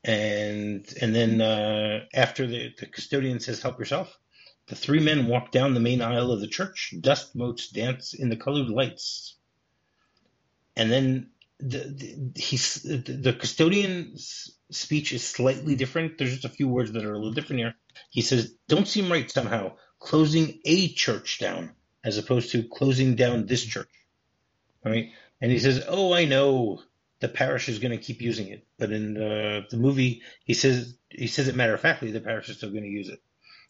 and 0.04 0.88
and 1.02 1.16
then 1.16 1.42
uh, 1.42 2.06
after 2.14 2.48
the 2.48 2.74
the 2.80 2.86
custodian 2.86 3.40
says 3.40 3.62
"Help 3.62 3.80
yourself," 3.80 4.18
the 4.68 4.76
three 4.76 5.00
men 5.00 5.28
walk 5.28 5.52
down 5.52 5.74
the 5.74 5.80
main 5.80 6.02
aisle 6.02 6.32
of 6.32 6.42
the 6.42 6.48
church. 6.48 6.94
Dust 7.00 7.36
motes 7.36 7.70
dance 7.70 8.14
in 8.14 8.30
the 8.30 8.38
colored 8.38 8.70
lights, 8.70 9.36
and 10.76 10.92
then 10.92 11.32
the 11.60 11.80
the, 11.80 12.42
he's, 12.42 12.76
the, 12.84 12.98
the 12.98 13.34
custodian's 13.34 14.58
speech 14.72 15.12
is 15.12 15.28
slightly 15.28 15.76
different. 15.76 16.18
There's 16.18 16.32
just 16.32 16.46
a 16.46 16.50
few 16.50 16.70
words 16.70 16.94
that 16.94 17.04
are 17.06 17.14
a 17.14 17.18
little 17.18 17.34
different 17.34 17.60
here. 17.60 17.76
He 18.10 18.22
says, 18.22 18.54
"Don't 18.70 18.88
seem 18.88 19.12
right 19.12 19.30
somehow." 19.30 19.74
Closing 20.00 20.62
a 20.64 20.88
church 20.88 21.40
down 21.40 21.76
as 22.06 22.18
opposed 22.18 22.52
to 22.52 22.64
closing 22.64 23.16
down 23.16 23.46
this 23.48 23.66
church. 23.66 23.90
All 24.86 24.94
right. 24.94 25.12
And 25.42 25.52
he 25.52 25.60
says, 25.60 25.86
"Oh, 25.88 26.14
I 26.14 26.26
know 26.26 26.82
the 27.20 27.30
parish 27.30 27.70
is 27.70 27.80
going 27.80 27.92
to 27.98 28.04
keep 28.04 28.22
using 28.22 28.50
it, 28.50 28.66
but 28.80 28.92
in 28.92 29.14
the, 29.16 29.66
the 29.70 29.78
movie, 29.78 30.22
he 30.46 30.54
says 30.54 30.96
he 31.10 31.28
says 31.28 31.48
it 31.48 31.56
matter 31.56 31.74
of 31.74 31.82
factly 31.82 32.12
the 32.12 32.22
parish 32.22 32.50
is 32.50 32.58
still 32.58 32.72
going 32.72 32.84
to 32.84 32.90
use 32.90 33.10
it. 33.10 33.22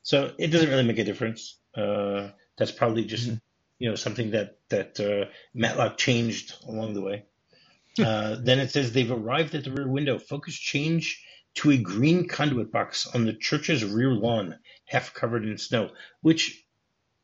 So 0.03 0.34
it 0.38 0.47
doesn't 0.47 0.69
really 0.69 0.84
make 0.84 0.99
a 0.99 1.03
difference. 1.03 1.58
Uh, 1.75 2.29
that's 2.58 2.71
probably 2.71 3.05
just 3.05 3.29
Mhm. 3.29 3.41
you 3.79 3.89
know 3.89 3.95
something 3.95 4.32
that 4.32 4.58
that 4.69 4.99
uh, 4.99 5.29
Matlock 5.53 5.97
changed 5.97 6.53
along 6.67 6.93
the 6.93 7.01
way. 7.01 7.25
Uh, 7.99 8.38
then 8.41 8.60
it 8.60 8.71
says 8.71 8.91
they've 8.93 9.12
arrived 9.12 9.55
at 9.55 9.65
the 9.65 9.71
rear 9.71 9.88
window. 9.89 10.19
Focus 10.19 10.55
change 10.55 11.23
to 11.55 11.71
a 11.71 11.77
green 11.77 12.27
conduit 12.27 12.71
box 12.71 13.08
on 13.08 13.25
the 13.25 13.34
church's 13.34 13.86
rear 13.86 14.12
lawn, 14.12 14.60
half 14.86 15.13
covered 15.13 15.45
in 15.45 15.58
snow, 15.58 15.91
which 16.21 16.65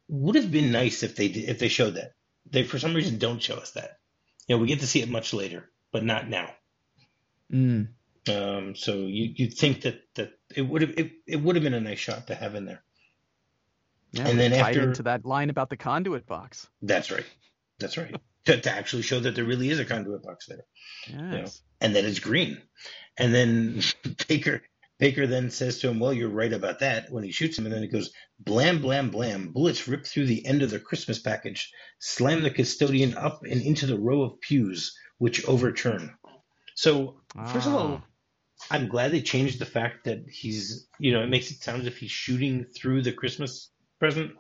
would 0.10 0.36
have 0.36 0.52
been 0.52 0.72
nice 0.72 1.04
if 1.04 1.16
they 1.16 1.30
did, 1.30 1.50
if 1.50 1.60
they 1.60 1.70
showed 1.70 1.96
that. 1.96 2.14
They 2.52 2.64
for 2.64 2.80
some 2.80 2.94
reason 2.96 3.20
don't 3.20 3.42
show 3.44 3.56
us 3.58 3.72
that. 3.74 4.00
You 4.48 4.56
know, 4.56 4.62
we 4.62 4.68
get 4.68 4.80
to 4.82 4.88
see 4.88 5.02
it 5.02 5.10
much 5.10 5.34
later, 5.34 5.70
but 5.92 6.04
not 6.04 6.30
now. 6.30 6.52
Mm. 7.52 7.90
Um, 8.28 8.76
so 8.76 8.94
you 8.94 9.34
you'd 9.36 9.54
think 9.54 9.82
that 9.82 10.02
that 10.16 10.32
it 10.56 10.62
would 10.62 10.82
have 10.82 10.92
it, 10.98 11.12
it 11.28 11.36
would 11.38 11.56
have 11.56 11.64
been 11.64 11.74
a 11.74 11.80
nice 11.80 12.00
shot 12.00 12.28
to 12.28 12.36
have 12.36 12.56
in 12.56 12.66
there. 12.66 12.84
Yeah, 14.12 14.28
And 14.28 14.40
then 14.40 14.52
tied 14.52 14.70
after- 14.78 14.84
into 14.84 15.04
that 15.04 15.26
line 15.26 15.50
about 15.50 15.70
the 15.70 15.78
conduit 15.78 16.26
box. 16.26 16.68
That's 16.82 17.12
right. 17.12 17.26
That's 17.80 17.98
right. 17.98 18.16
to, 18.46 18.62
to 18.62 18.72
actually 18.72 19.02
show 19.02 19.20
that 19.20 19.36
there 19.36 19.44
really 19.44 19.70
is 19.70 19.80
a 19.80 19.86
conduit 19.86 20.24
box 20.24 20.46
there. 20.48 20.66
Yes. 21.08 21.62
and 21.82 21.96
that 21.96 22.06
it's 22.06 22.20
green. 22.20 22.62
And 23.18 23.34
then 23.34 23.82
Baker 24.28 24.62
Baker 24.98 25.28
then 25.28 25.52
says 25.52 25.80
to 25.80 25.90
him, 25.90 26.00
"Well, 26.00 26.14
you're 26.14 26.30
right 26.30 26.54
about 26.54 26.80
that." 26.80 27.12
When 27.12 27.24
he 27.24 27.32
shoots 27.32 27.58
him, 27.58 27.66
and 27.66 27.74
then 27.74 27.84
it 27.84 27.92
goes, 27.92 28.12
"Blam, 28.40 28.82
blam, 28.82 29.10
blam!" 29.12 29.52
Bullets 29.52 29.88
rip 29.88 30.06
through 30.06 30.28
the 30.28 30.46
end 30.46 30.62
of 30.62 30.70
the 30.70 30.80
Christmas 30.80 31.20
package, 31.20 31.72
slam 32.00 32.44
the 32.44 32.50
custodian 32.50 33.16
up 33.16 33.42
and 33.44 33.62
into 33.62 33.86
the 33.86 34.00
row 34.00 34.24
of 34.24 34.40
pews, 34.42 34.98
which 35.18 35.46
overturn. 35.46 36.16
So, 36.76 37.22
first 37.48 37.68
of 37.68 37.74
all, 37.74 38.02
Ah. 38.02 38.06
I'm 38.72 38.88
glad 38.88 39.12
they 39.12 39.22
changed 39.22 39.60
the 39.60 39.66
fact 39.66 40.06
that 40.06 40.24
he's, 40.30 40.88
you 40.98 41.12
know, 41.12 41.24
it 41.24 41.28
makes 41.30 41.52
it 41.52 41.62
sound 41.62 41.82
as 41.82 41.88
if 41.88 41.98
he's 41.98 42.12
shooting 42.12 42.66
through 42.66 43.02
the 43.02 43.12
Christmas 43.12 43.70
present. 44.00 44.32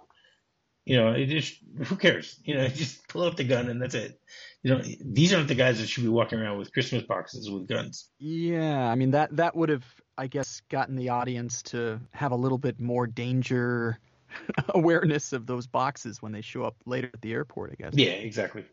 You 0.85 0.97
know, 0.97 1.11
it 1.13 1.25
just 1.25 1.57
who 1.85 1.95
cares? 1.95 2.39
You 2.43 2.55
know, 2.55 2.67
just 2.69 3.07
pull 3.07 3.25
out 3.25 3.37
the 3.37 3.43
gun 3.43 3.69
and 3.69 3.81
that's 3.81 3.95
it. 3.95 4.19
You 4.61 4.75
know, 4.75 4.81
these 5.03 5.33
aren't 5.33 5.47
the 5.47 5.55
guys 5.55 5.79
that 5.79 5.87
should 5.87 6.03
be 6.03 6.09
walking 6.09 6.39
around 6.39 6.57
with 6.57 6.71
Christmas 6.71 7.03
boxes 7.03 7.49
with 7.49 7.67
guns. 7.67 8.09
Yeah, 8.19 8.89
I 8.89 8.95
mean 8.95 9.11
that 9.11 9.35
that 9.35 9.55
would 9.55 9.69
have, 9.69 9.85
I 10.17 10.27
guess, 10.27 10.61
gotten 10.69 10.95
the 10.95 11.09
audience 11.09 11.63
to 11.63 11.99
have 12.11 12.31
a 12.31 12.35
little 12.35 12.57
bit 12.57 12.79
more 12.79 13.07
danger 13.07 13.99
awareness 14.69 15.33
of 15.33 15.45
those 15.45 15.67
boxes 15.67 16.21
when 16.21 16.31
they 16.31 16.41
show 16.41 16.63
up 16.63 16.75
later 16.85 17.09
at 17.13 17.21
the 17.21 17.33
airport. 17.33 17.71
I 17.71 17.83
guess. 17.83 17.93
Yeah, 17.95 18.09
exactly. 18.09 18.65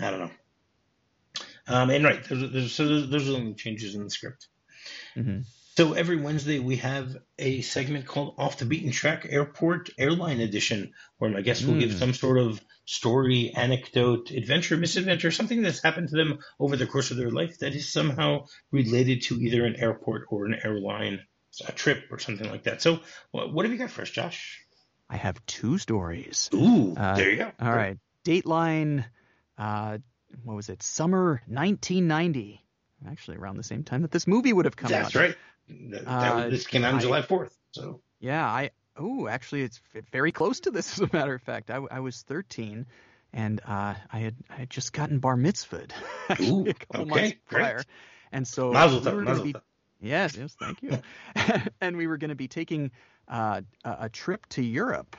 I 0.00 0.10
don't 0.10 0.20
know. 0.20 0.30
Um, 1.66 1.90
and 1.90 2.04
right, 2.04 2.22
there's, 2.28 2.52
there's, 2.52 2.72
so 2.72 2.86
those, 2.86 3.08
those 3.08 3.28
are 3.28 3.32
the 3.32 3.38
only 3.38 3.54
changes 3.54 3.94
in 3.94 4.04
the 4.04 4.10
script. 4.10 4.48
hmm 5.14 5.40
So 5.76 5.94
every 5.94 6.16
Wednesday 6.16 6.60
we 6.60 6.76
have 6.76 7.16
a 7.36 7.60
segment 7.62 8.06
called 8.06 8.36
Off 8.38 8.58
the 8.58 8.64
Beaten 8.64 8.92
Track 8.92 9.26
Airport 9.28 9.90
Airline 9.98 10.38
Edition, 10.38 10.92
where 11.18 11.28
I 11.30 11.34
my 11.34 11.40
guests 11.40 11.64
will 11.64 11.78
give 11.80 11.90
Mm. 11.90 11.98
some 11.98 12.14
sort 12.14 12.38
of 12.38 12.60
story, 12.84 13.50
anecdote, 13.56 14.30
adventure, 14.30 14.76
misadventure, 14.76 15.32
something 15.32 15.62
that's 15.62 15.82
happened 15.82 16.10
to 16.10 16.16
them 16.16 16.38
over 16.60 16.76
the 16.76 16.86
course 16.86 17.10
of 17.10 17.16
their 17.16 17.30
life 17.32 17.58
that 17.58 17.74
is 17.74 17.92
somehow 17.92 18.46
related 18.70 19.22
to 19.22 19.40
either 19.40 19.64
an 19.64 19.74
airport 19.74 20.26
or 20.28 20.46
an 20.46 20.54
airline, 20.62 21.18
a 21.66 21.72
trip 21.72 22.04
or 22.12 22.20
something 22.20 22.48
like 22.48 22.62
that. 22.64 22.80
So 22.80 23.00
what 23.32 23.64
have 23.64 23.72
you 23.72 23.78
got 23.78 23.90
for 23.90 24.02
us, 24.02 24.10
Josh? 24.10 24.60
I 25.10 25.16
have 25.16 25.44
two 25.46 25.78
stories. 25.78 26.50
Ooh, 26.54 26.94
Uh, 26.96 27.16
there 27.16 27.30
you 27.30 27.36
go. 27.36 27.50
All 27.60 27.72
right, 27.74 27.98
Dateline. 28.24 29.04
Uh, 29.58 29.98
what 30.44 30.54
was 30.54 30.68
it? 30.68 30.84
Summer 30.84 31.42
1990. 31.48 32.60
Actually, 33.06 33.36
around 33.36 33.56
the 33.56 33.62
same 33.62 33.82
time 33.82 34.02
that 34.02 34.10
this 34.12 34.26
movie 34.26 34.52
would 34.52 34.64
have 34.64 34.76
come 34.76 34.90
That's 34.90 35.14
out. 35.14 35.20
right. 35.20 35.36
That, 35.68 36.04
that- 36.04 36.08
Uh, 36.08 36.48
this 36.50 36.66
came 36.66 36.84
out 36.84 36.92
on 36.94 36.98
I- 36.98 37.02
July 37.02 37.22
4th. 37.22 37.52
So 37.72 38.00
Yeah, 38.20 38.44
I 38.46 38.70
oh, 38.96 39.26
actually, 39.26 39.62
it's 39.62 39.80
very 40.12 40.32
close 40.32 40.60
to 40.60 40.70
this. 40.70 40.92
As 41.00 41.00
a 41.00 41.10
matter 41.12 41.34
of 41.34 41.42
fact, 41.42 41.70
I, 41.70 41.80
I 41.90 42.00
was 42.00 42.22
13, 42.22 42.86
and 43.32 43.60
uh, 43.66 43.94
I 44.12 44.18
had 44.18 44.34
I 44.50 44.54
had 44.54 44.70
just 44.70 44.92
gotten 44.92 45.18
bar 45.18 45.36
mitzvahed 45.36 45.90
actually, 46.28 46.48
Ooh, 46.50 46.68
a 46.70 46.74
couple 46.74 47.00
okay, 47.02 47.10
months 47.10 47.34
great. 47.48 47.62
prior, 47.62 47.82
and 48.32 48.46
so 48.46 48.70
Mazel 48.72 49.00
we 49.00 49.06
tov, 49.06 49.24
mazel 49.24 49.44
be 49.44 49.54
yes, 50.00 50.36
yes, 50.36 50.54
thank 50.60 50.82
you, 50.82 50.98
and 51.80 51.96
we 51.96 52.06
were 52.06 52.18
going 52.18 52.28
to 52.30 52.34
be 52.36 52.48
taking 52.48 52.90
uh, 53.28 53.62
a, 53.84 53.96
a 54.02 54.08
trip 54.08 54.46
to 54.50 54.62
Europe. 54.62 55.16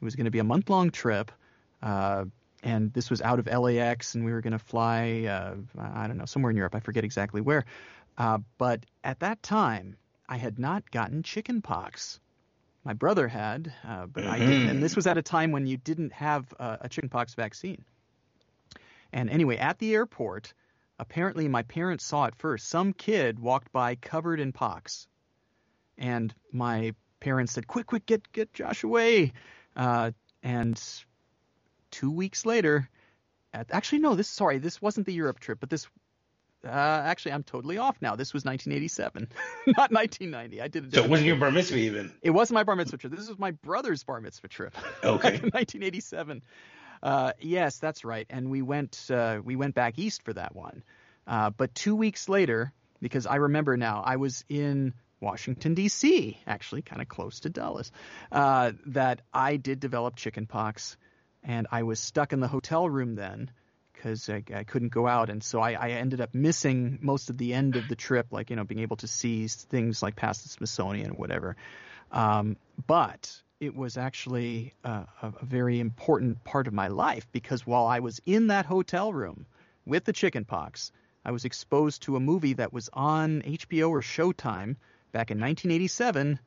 It 0.00 0.04
was 0.04 0.14
going 0.16 0.26
to 0.26 0.30
be 0.30 0.40
a 0.40 0.44
month 0.44 0.68
long 0.68 0.90
trip. 0.90 1.32
And 2.66 2.92
this 2.92 3.10
was 3.10 3.22
out 3.22 3.38
of 3.38 3.46
LAX, 3.46 4.14
and 4.14 4.24
we 4.24 4.32
were 4.32 4.40
going 4.40 4.52
to 4.52 4.58
fly, 4.58 5.24
uh, 5.28 5.54
I 5.78 6.06
don't 6.06 6.16
know, 6.16 6.24
somewhere 6.24 6.50
in 6.50 6.56
Europe. 6.56 6.74
I 6.74 6.80
forget 6.80 7.04
exactly 7.04 7.40
where. 7.40 7.64
Uh, 8.18 8.38
but 8.58 8.84
at 9.04 9.20
that 9.20 9.42
time, 9.42 9.96
I 10.28 10.36
had 10.36 10.58
not 10.58 10.90
gotten 10.90 11.22
chicken 11.22 11.62
pox. 11.62 12.18
My 12.84 12.92
brother 12.92 13.28
had, 13.28 13.72
uh, 13.86 14.06
but 14.06 14.24
I 14.26 14.38
didn't. 14.38 14.68
And 14.68 14.82
this 14.82 14.96
was 14.96 15.06
at 15.06 15.18
a 15.18 15.22
time 15.22 15.52
when 15.52 15.66
you 15.66 15.76
didn't 15.76 16.12
have 16.12 16.52
uh, 16.58 16.78
a 16.80 16.88
chickenpox 16.88 17.34
vaccine. 17.34 17.84
And 19.12 19.30
anyway, 19.30 19.56
at 19.58 19.78
the 19.78 19.94
airport, 19.94 20.52
apparently 20.98 21.48
my 21.48 21.62
parents 21.62 22.04
saw 22.04 22.24
it 22.24 22.34
first. 22.36 22.68
Some 22.68 22.92
kid 22.92 23.38
walked 23.38 23.72
by 23.72 23.94
covered 23.96 24.40
in 24.40 24.52
pox, 24.52 25.06
and 25.98 26.34
my 26.52 26.94
parents 27.20 27.52
said, 27.52 27.66
"Quick, 27.66 27.86
quick, 27.86 28.06
get 28.06 28.32
get 28.32 28.52
Josh 28.52 28.82
away!" 28.84 29.32
Uh, 29.74 30.12
and 30.42 30.80
two 31.90 32.10
weeks 32.10 32.46
later, 32.46 32.88
at, 33.52 33.68
actually 33.70 34.00
no, 34.00 34.14
this 34.14 34.28
sorry, 34.28 34.58
this 34.58 34.80
wasn't 34.80 35.06
the 35.06 35.14
Europe 35.14 35.40
trip, 35.40 35.60
but 35.60 35.70
this. 35.70 35.86
Uh, 36.64 36.70
actually, 36.70 37.30
I'm 37.32 37.44
totally 37.44 37.78
off 37.78 37.96
now. 38.00 38.16
This 38.16 38.34
was 38.34 38.44
1987, 38.44 39.28
not 39.68 39.92
1990. 39.92 40.60
I 40.60 40.66
did 40.66 40.86
it. 40.86 40.94
So 40.94 41.04
it 41.04 41.10
wasn't 41.10 41.28
your 41.28 41.36
bar 41.36 41.52
mitzvah 41.52 41.76
even? 41.76 42.12
It 42.22 42.30
wasn't 42.30 42.56
my 42.56 42.64
bar 42.64 42.74
mitzvah 42.74 42.96
trip. 42.96 43.14
This 43.14 43.28
was 43.28 43.38
my 43.38 43.52
brother's 43.52 44.02
bar 44.02 44.20
mitzvah 44.20 44.48
trip. 44.48 44.74
Okay. 45.04 45.30
Back 45.30 45.42
in 45.42 45.50
1987. 45.50 46.42
Uh, 47.02 47.32
yes, 47.40 47.78
that's 47.78 48.04
right. 48.04 48.26
And 48.30 48.50
we 48.50 48.62
went 48.62 49.10
uh, 49.10 49.40
we 49.44 49.54
went 49.54 49.74
back 49.74 49.98
east 49.98 50.22
for 50.22 50.32
that 50.32 50.56
one. 50.56 50.82
Uh, 51.26 51.50
but 51.50 51.74
two 51.74 51.94
weeks 51.94 52.28
later, 52.28 52.72
because 53.00 53.26
I 53.26 53.36
remember 53.36 53.76
now, 53.76 54.02
I 54.04 54.16
was 54.16 54.44
in 54.48 54.94
Washington 55.20 55.74
D.C. 55.74 56.38
actually, 56.46 56.82
kind 56.82 57.02
of 57.02 57.08
close 57.08 57.40
to 57.40 57.50
Dulles. 57.50 57.90
Uh, 58.30 58.72
that 58.86 59.22
I 59.32 59.56
did 59.56 59.80
develop 59.80 60.16
chickenpox, 60.16 60.96
and 61.46 61.68
I 61.70 61.84
was 61.84 62.00
stuck 62.00 62.32
in 62.32 62.40
the 62.40 62.48
hotel 62.48 62.90
room 62.90 63.14
then 63.14 63.50
because 63.92 64.28
I, 64.28 64.42
I, 64.54 64.64
couldn't 64.64 64.90
go 64.90 65.06
out, 65.06 65.30
and 65.30 65.42
so 65.42 65.60
I, 65.60 65.72
I, 65.72 65.90
ended 65.92 66.20
up 66.20 66.34
missing 66.34 66.98
most 67.00 67.30
of 67.30 67.38
the 67.38 67.54
end 67.54 67.76
of 67.76 67.88
the 67.88 67.96
trip, 67.96 68.26
like 68.30 68.50
you 68.50 68.56
know, 68.56 68.64
being 68.64 68.80
able 68.80 68.96
to 68.96 69.06
see 69.06 69.48
things 69.48 70.02
like 70.02 70.16
past 70.16 70.42
the 70.42 70.50
Smithsonian 70.50 71.12
or 71.12 71.14
whatever. 71.14 71.56
Um, 72.12 72.56
but 72.86 73.40
it 73.58 73.74
was 73.74 73.96
actually 73.96 74.74
a, 74.84 75.06
a, 75.22 75.32
very 75.42 75.80
important 75.80 76.44
part 76.44 76.66
of 76.66 76.74
my 76.74 76.88
life 76.88 77.26
because 77.32 77.66
while 77.66 77.86
I 77.86 78.00
was 78.00 78.20
in 78.26 78.48
that 78.48 78.66
hotel 78.66 79.12
room 79.12 79.46
with 79.86 80.04
the 80.04 80.12
chickenpox, 80.12 80.92
I 81.24 81.30
was 81.30 81.46
exposed 81.46 82.02
to 82.02 82.16
a 82.16 82.20
movie 82.20 82.54
that 82.54 82.72
was 82.72 82.90
on 82.92 83.42
HBO 83.42 83.90
or 83.90 84.02
Showtime 84.02 84.76
back 85.12 85.30
in 85.30 85.40
1987, 85.40 86.38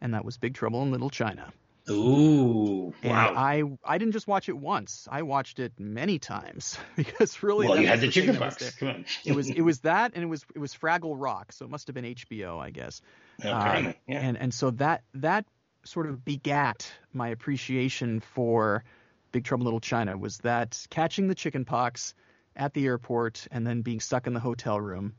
and 0.00 0.14
that 0.14 0.24
was 0.24 0.36
Big 0.36 0.54
Trouble 0.54 0.82
in 0.82 0.90
Little 0.90 1.10
China. 1.10 1.52
Ooh, 1.90 2.94
and 3.02 3.10
wow! 3.10 3.34
I 3.36 3.64
I 3.84 3.98
didn't 3.98 4.12
just 4.12 4.28
watch 4.28 4.48
it 4.48 4.56
once; 4.56 5.08
I 5.10 5.22
watched 5.22 5.58
it 5.58 5.72
many 5.78 6.18
times 6.18 6.78
because 6.96 7.42
really. 7.42 7.68
Well, 7.68 7.80
you 7.80 7.88
had 7.88 8.00
the 8.00 8.08
chicken 8.08 8.36
pox. 8.36 8.70
Come 8.76 8.88
on. 8.88 9.04
it 9.24 9.34
was 9.34 9.50
it 9.50 9.62
was 9.62 9.80
that, 9.82 10.12
and 10.14 10.22
it 10.22 10.28
was 10.28 10.44
it 10.54 10.60
was 10.60 10.74
Fraggle 10.74 11.14
Rock, 11.16 11.52
so 11.52 11.64
it 11.64 11.70
must 11.70 11.88
have 11.88 11.94
been 11.94 12.04
HBO, 12.04 12.58
I 12.60 12.70
guess. 12.70 13.02
Okay. 13.40 13.50
Um, 13.50 13.94
yeah. 14.06 14.20
And 14.20 14.38
and 14.38 14.54
so 14.54 14.70
that 14.72 15.02
that 15.14 15.44
sort 15.84 16.06
of 16.06 16.24
begat 16.24 16.92
my 17.12 17.28
appreciation 17.28 18.20
for 18.20 18.84
Big 19.32 19.44
Trouble 19.44 19.62
in 19.62 19.64
Little 19.64 19.80
China 19.80 20.16
was 20.16 20.38
that 20.38 20.86
catching 20.88 21.26
the 21.26 21.34
chicken 21.34 21.64
pox 21.64 22.14
at 22.54 22.74
the 22.74 22.86
airport 22.86 23.48
and 23.50 23.66
then 23.66 23.82
being 23.82 23.98
stuck 23.98 24.26
in 24.26 24.34
the 24.34 24.40
hotel 24.40 24.80
room. 24.80 25.14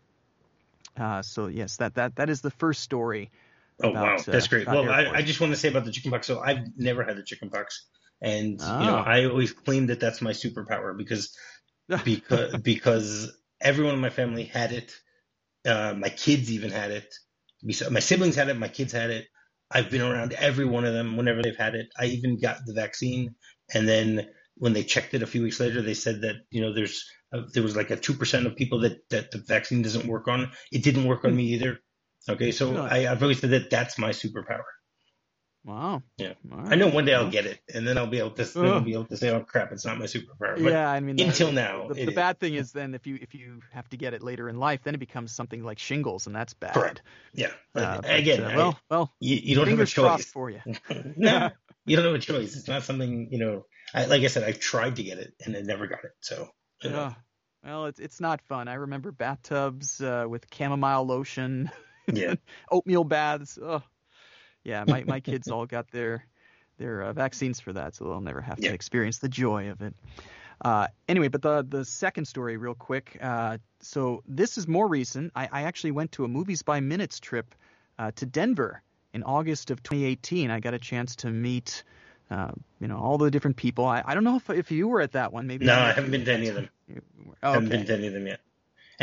Uh, 0.96 1.22
so 1.24 1.48
yes, 1.48 1.78
that 1.78 1.96
that 1.96 2.16
that 2.16 2.30
is 2.30 2.42
the 2.42 2.52
first 2.52 2.82
story. 2.82 3.32
Oh 3.82 3.92
about, 3.92 4.04
wow, 4.04 4.24
that's 4.26 4.46
uh, 4.46 4.50
great. 4.50 4.68
Well, 4.68 4.90
I, 4.90 5.10
I, 5.10 5.22
just 5.22 5.42
want 5.42 5.54
to 5.54 5.60
say 5.60 5.70
about 5.70 5.86
the 5.86 5.92
chicken 5.92 6.12
pox. 6.12 6.28
So 6.28 6.40
I've 6.40 6.78
never 6.78 7.04
had 7.04 7.18
the 7.18 7.24
chicken 7.24 7.50
pox, 7.50 7.88
and 8.22 8.60
oh. 8.62 8.80
you 8.80 8.86
know 8.86 8.98
I 8.98 9.26
always 9.26 9.52
claim 9.52 9.88
that 9.88 10.00
that's 10.00 10.22
my 10.22 10.32
superpower 10.32 10.96
because 10.98 11.36
because 12.06 12.58
because 12.58 13.38
everyone 13.62 13.96
in 13.96 14.02
my 14.02 14.10
family 14.10 14.44
had 14.44 14.72
it. 14.72 14.92
Uh, 15.66 15.94
my 15.98 16.10
kids 16.10 16.52
even 16.52 16.72
had 16.72 16.92
it. 16.92 17.14
My 17.64 18.02
siblings 18.02 18.36
had 18.36 18.50
it. 18.50 18.58
My 18.58 18.68
kids 18.68 18.92
had 18.92 19.10
it. 19.10 19.28
I've 19.72 19.90
been 19.90 20.02
around 20.02 20.34
every 20.34 20.66
one 20.66 20.86
of 20.86 20.94
them 20.94 21.16
whenever 21.18 21.42
they've 21.42 21.58
had 21.58 21.74
it. 21.74 21.88
I 21.98 22.06
even 22.06 22.40
got 22.40 22.58
the 22.66 22.74
vaccine, 22.74 23.36
and 23.74 23.88
then 23.88 24.28
when 24.56 24.74
they 24.74 24.84
checked 24.84 25.14
it 25.14 25.24
a 25.24 25.28
few 25.28 25.42
weeks 25.42 25.60
later, 25.60 25.82
they 25.82 25.94
said 25.94 26.22
that 26.22 26.36
you 26.52 26.62
know 26.62 26.74
there's 26.74 27.06
a, 27.34 27.42
there 27.54 27.64
was 27.64 27.76
like 27.76 27.90
a 27.90 27.96
two 27.96 28.14
percent 28.14 28.46
of 28.46 28.56
people 28.56 28.82
that 28.82 29.10
that 29.10 29.32
the 29.32 29.40
vaccine 29.40 29.82
doesn't 29.82 30.06
work 30.06 30.28
on. 30.28 30.52
It 30.72 30.84
didn't 30.84 31.06
work 31.06 31.26
on 31.26 31.36
me 31.36 31.54
either. 31.54 31.80
Okay, 32.30 32.52
so 32.52 32.78
I, 32.78 33.08
I've 33.08 33.22
always 33.22 33.40
said 33.40 33.52
that 33.52 33.70
that's 33.70 33.98
my 33.98 34.10
superpower. 34.10 34.64
Wow. 35.66 36.04
Yeah. 36.18 36.34
All 36.52 36.60
I 36.74 36.76
know 36.76 36.90
one 36.90 37.06
day 37.06 37.14
I'll 37.14 37.30
get 37.30 37.46
it, 37.46 37.60
and 37.74 37.88
then 37.88 37.98
I'll 37.98 38.08
be 38.08 38.20
able 38.20 38.32
to 38.32 38.52
I'll 38.58 38.82
be 38.82 38.94
able 38.94 39.06
to 39.06 39.16
say, 39.16 39.30
"Oh 39.30 39.42
crap, 39.42 39.72
it's 39.72 39.86
not 39.86 39.98
my 39.98 40.06
superpower." 40.06 40.62
But 40.62 40.72
yeah, 40.72 40.90
I 40.90 41.00
mean, 41.00 41.16
the- 41.16 41.24
until 41.24 41.54
now, 41.54 41.88
the, 41.88 41.94
the 41.94 42.10
is. 42.10 42.16
bad 42.16 42.40
thing 42.40 42.56
is 42.56 42.74
then 42.74 42.94
if 42.94 43.08
you 43.08 43.18
if 43.22 43.34
you 43.34 43.62
have 43.72 43.88
to 43.90 43.98
get 43.98 44.14
it 44.14 44.22
later 44.22 44.50
in 44.50 44.58
life, 44.58 44.82
then 44.84 44.94
it 44.94 44.98
becomes 44.98 45.32
something 45.32 45.64
like 45.64 45.80
shingles, 45.80 46.28
and 46.28 46.36
that's 46.36 46.54
bad. 46.54 46.74
Correct. 46.74 47.02
yeah. 47.34 47.52
Uh, 47.74 48.02
but, 48.02 48.14
again, 48.14 48.44
uh, 48.44 48.50
I- 48.50 48.58
well, 48.58 48.80
well, 48.90 49.14
you, 49.22 49.38
you 49.38 49.56
don't 49.56 49.68
have 49.70 49.80
a 49.80 49.86
choice. 49.86 50.26
for 50.26 50.50
you. 50.50 50.60
no, 51.16 51.50
you 51.86 51.96
don't 51.96 52.06
have 52.06 52.16
a 52.16 52.20
choice. 52.20 52.58
It's 52.58 52.68
not 52.68 52.84
something 52.84 53.30
you 53.32 53.40
know. 53.40 53.66
I, 53.94 54.06
like 54.06 54.24
I 54.24 54.28
said, 54.28 54.44
I 54.44 54.52
tried 54.52 54.98
to 54.98 55.04
get 55.04 55.18
it 55.20 55.34
and 55.46 55.56
I 55.56 55.62
never 55.62 55.88
got 55.88 56.04
it. 56.04 56.12
So 56.20 56.50
know. 56.84 56.90
Yeah. 56.90 57.14
Well, 57.64 57.86
it's 57.86 58.00
it's 58.00 58.20
not 58.20 58.42
fun. 58.42 58.68
I 58.68 58.74
remember 58.74 59.12
bathtubs 59.14 60.02
uh, 60.02 60.26
with 60.28 60.48
chamomile 60.54 61.06
lotion, 61.06 61.72
yeah. 62.12 62.36
oatmeal 62.72 63.04
baths. 63.04 63.58
Oh, 63.62 63.82
yeah. 64.64 64.84
My 64.88 65.04
my 65.06 65.20
kids 65.20 65.50
all 65.50 65.66
got 65.66 65.92
their 65.92 66.26
their 66.78 67.04
uh, 67.04 67.14
vaccines 67.14 67.60
for 67.60 67.74
that, 67.74 67.96
so 67.96 68.06
they'll 68.06 68.22
never 68.22 68.42
have 68.42 68.60
Yeah. 68.60 68.70
to 68.70 68.76
experience 68.76 69.20
the 69.20 69.30
joy 69.30 69.70
of 69.70 69.82
it. 69.82 69.94
Uh, 70.64 70.88
anyway, 71.10 71.28
but 71.28 71.42
the 71.42 71.66
the 71.68 71.84
second 71.86 72.26
story, 72.26 72.58
real 72.58 72.74
quick. 72.76 73.18
Uh, 73.22 73.58
so 73.82 74.24
this 74.28 74.58
is 74.58 74.68
more 74.68 74.88
recent. 74.88 75.32
I, 75.36 75.50
I 75.52 75.62
actually 75.64 75.92
went 75.92 76.12
to 76.14 76.24
a 76.26 76.28
movies 76.28 76.62
by 76.62 76.80
minutes 76.80 77.20
trip 77.20 77.54
uh, 78.00 78.12
to 78.16 78.26
Denver 78.26 78.82
in 79.14 79.24
August 79.24 79.72
of 79.72 79.84
2018. 79.84 80.50
I 80.52 80.60
got 80.60 80.74
a 80.74 80.80
chance 80.80 81.16
to 81.18 81.30
meet. 81.30 81.84
Uh, 82.32 82.52
you 82.80 82.88
know 82.88 82.98
all 82.98 83.18
the 83.18 83.30
different 83.30 83.58
people. 83.58 83.86
I, 83.86 84.02
I 84.06 84.14
don't 84.16 84.24
know 84.24 84.38
if 84.38 84.50
if 84.50 84.72
you 84.72 84.88
were 84.88 85.02
at 85.02 85.12
that 85.12 85.34
one. 85.34 85.46
Maybe 85.48 85.66
No, 85.66 85.76
I 85.78 85.92
haven't 85.92 86.12
been 86.12 86.24
to 86.26 86.34
any 86.34 86.48
of 86.48 86.56
them. 86.56 86.70
you 86.88 87.02
were- 87.26 87.36
I 87.44 87.52
haven't 87.52 87.70
been 87.70 87.86
to 87.86 87.94
any 87.94 88.08
of 88.08 88.14
them 88.14 88.26
yet. 88.28 88.40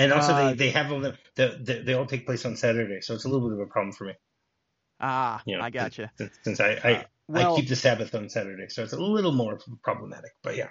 And 0.01 0.13
also, 0.15 0.33
Uh, 0.33 0.51
they, 0.51 0.55
they 0.55 0.71
have 0.71 0.91
all 0.91 1.01
them. 1.01 1.17
The, 1.35 1.59
the, 1.63 1.83
they 1.83 1.93
all 1.95 2.07
take 2.07 2.25
place 2.25 2.47
on 2.47 2.57
Saturday, 2.57 3.03
so 3.03 3.15
it's 3.15 3.27
a 3.27 3.29
little 3.29 3.49
bit 3.49 3.59
of 3.61 3.67
a 3.69 3.71
problem 3.71 3.93
for 3.93 4.05
me. 4.05 4.15
Ah, 4.99 5.43
You 5.45 5.59
know, 5.59 5.63
I 5.63 5.69
gotcha. 5.71 6.11
Since, 6.17 6.39
since 6.43 6.61
I, 6.61 6.71
I, 6.71 6.93
Uh, 6.93 7.03
well, 7.29 7.53
I 7.53 7.57
keep 7.57 7.69
the 7.69 7.77
Sabbath 7.77 8.15
on 8.15 8.29
Saturday, 8.31 8.69
so 8.69 8.83
it's 8.83 8.95
a 8.95 8.99
little 9.01 9.33
more 9.33 9.59
problematic. 9.83 10.31
But 10.43 10.57
yeah, 10.57 10.69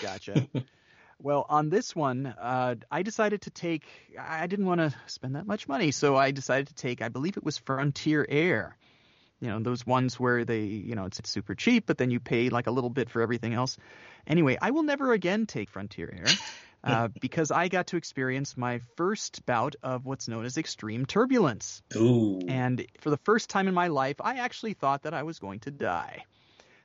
Gotcha. 0.00 0.48
well, 1.20 1.44
on 1.48 1.70
this 1.70 1.94
one, 1.94 2.26
uh, 2.26 2.76
I 2.90 3.02
decided 3.02 3.42
to 3.42 3.50
take. 3.50 3.84
I 4.18 4.46
didn't 4.46 4.66
want 4.66 4.80
to 4.80 4.94
spend 5.06 5.34
that 5.34 5.46
much 5.46 5.66
money, 5.66 5.90
so 5.90 6.16
I 6.16 6.30
decided 6.30 6.68
to 6.68 6.74
take. 6.74 7.02
I 7.02 7.08
believe 7.08 7.36
it 7.36 7.44
was 7.44 7.58
Frontier 7.58 8.24
Air. 8.28 8.76
You 9.40 9.48
know, 9.48 9.58
those 9.60 9.86
ones 9.86 10.20
where 10.20 10.44
they, 10.44 10.60
you 10.64 10.94
know, 10.94 11.06
it's, 11.06 11.18
it's 11.18 11.30
super 11.30 11.54
cheap, 11.54 11.86
but 11.86 11.98
then 11.98 12.10
you 12.10 12.20
pay 12.20 12.50
like 12.50 12.66
a 12.66 12.70
little 12.70 12.90
bit 12.90 13.08
for 13.10 13.22
everything 13.22 13.54
else. 13.54 13.76
Anyway, 14.26 14.56
I 14.60 14.70
will 14.70 14.82
never 14.82 15.12
again 15.12 15.46
take 15.46 15.70
Frontier 15.70 16.12
Air. 16.14 16.26
Uh, 16.82 17.08
because 17.20 17.50
I 17.50 17.68
got 17.68 17.88
to 17.88 17.96
experience 17.96 18.56
my 18.56 18.80
first 18.96 19.44
bout 19.44 19.76
of 19.82 20.06
what's 20.06 20.28
known 20.28 20.44
as 20.44 20.56
extreme 20.56 21.04
turbulence. 21.04 21.82
ooh, 21.94 22.40
And 22.48 22.86
for 23.00 23.10
the 23.10 23.18
first 23.18 23.50
time 23.50 23.68
in 23.68 23.74
my 23.74 23.88
life, 23.88 24.16
I 24.20 24.36
actually 24.36 24.72
thought 24.72 25.02
that 25.02 25.12
I 25.12 25.22
was 25.24 25.38
going 25.38 25.60
to 25.60 25.70
die. 25.70 26.24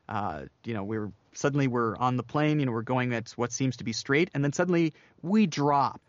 Uh, 0.09 0.43
you 0.65 0.73
know, 0.73 0.83
we're 0.83 1.11
suddenly 1.33 1.67
we're 1.67 1.95
on 1.97 2.17
the 2.17 2.23
plane, 2.23 2.59
you 2.59 2.65
know, 2.65 2.71
we're 2.71 2.81
going 2.81 3.13
at 3.13 3.31
what 3.31 3.51
seems 3.51 3.77
to 3.77 3.83
be 3.83 3.93
straight, 3.93 4.29
and 4.33 4.43
then 4.43 4.53
suddenly 4.53 4.93
we 5.21 5.47
drop, 5.47 6.01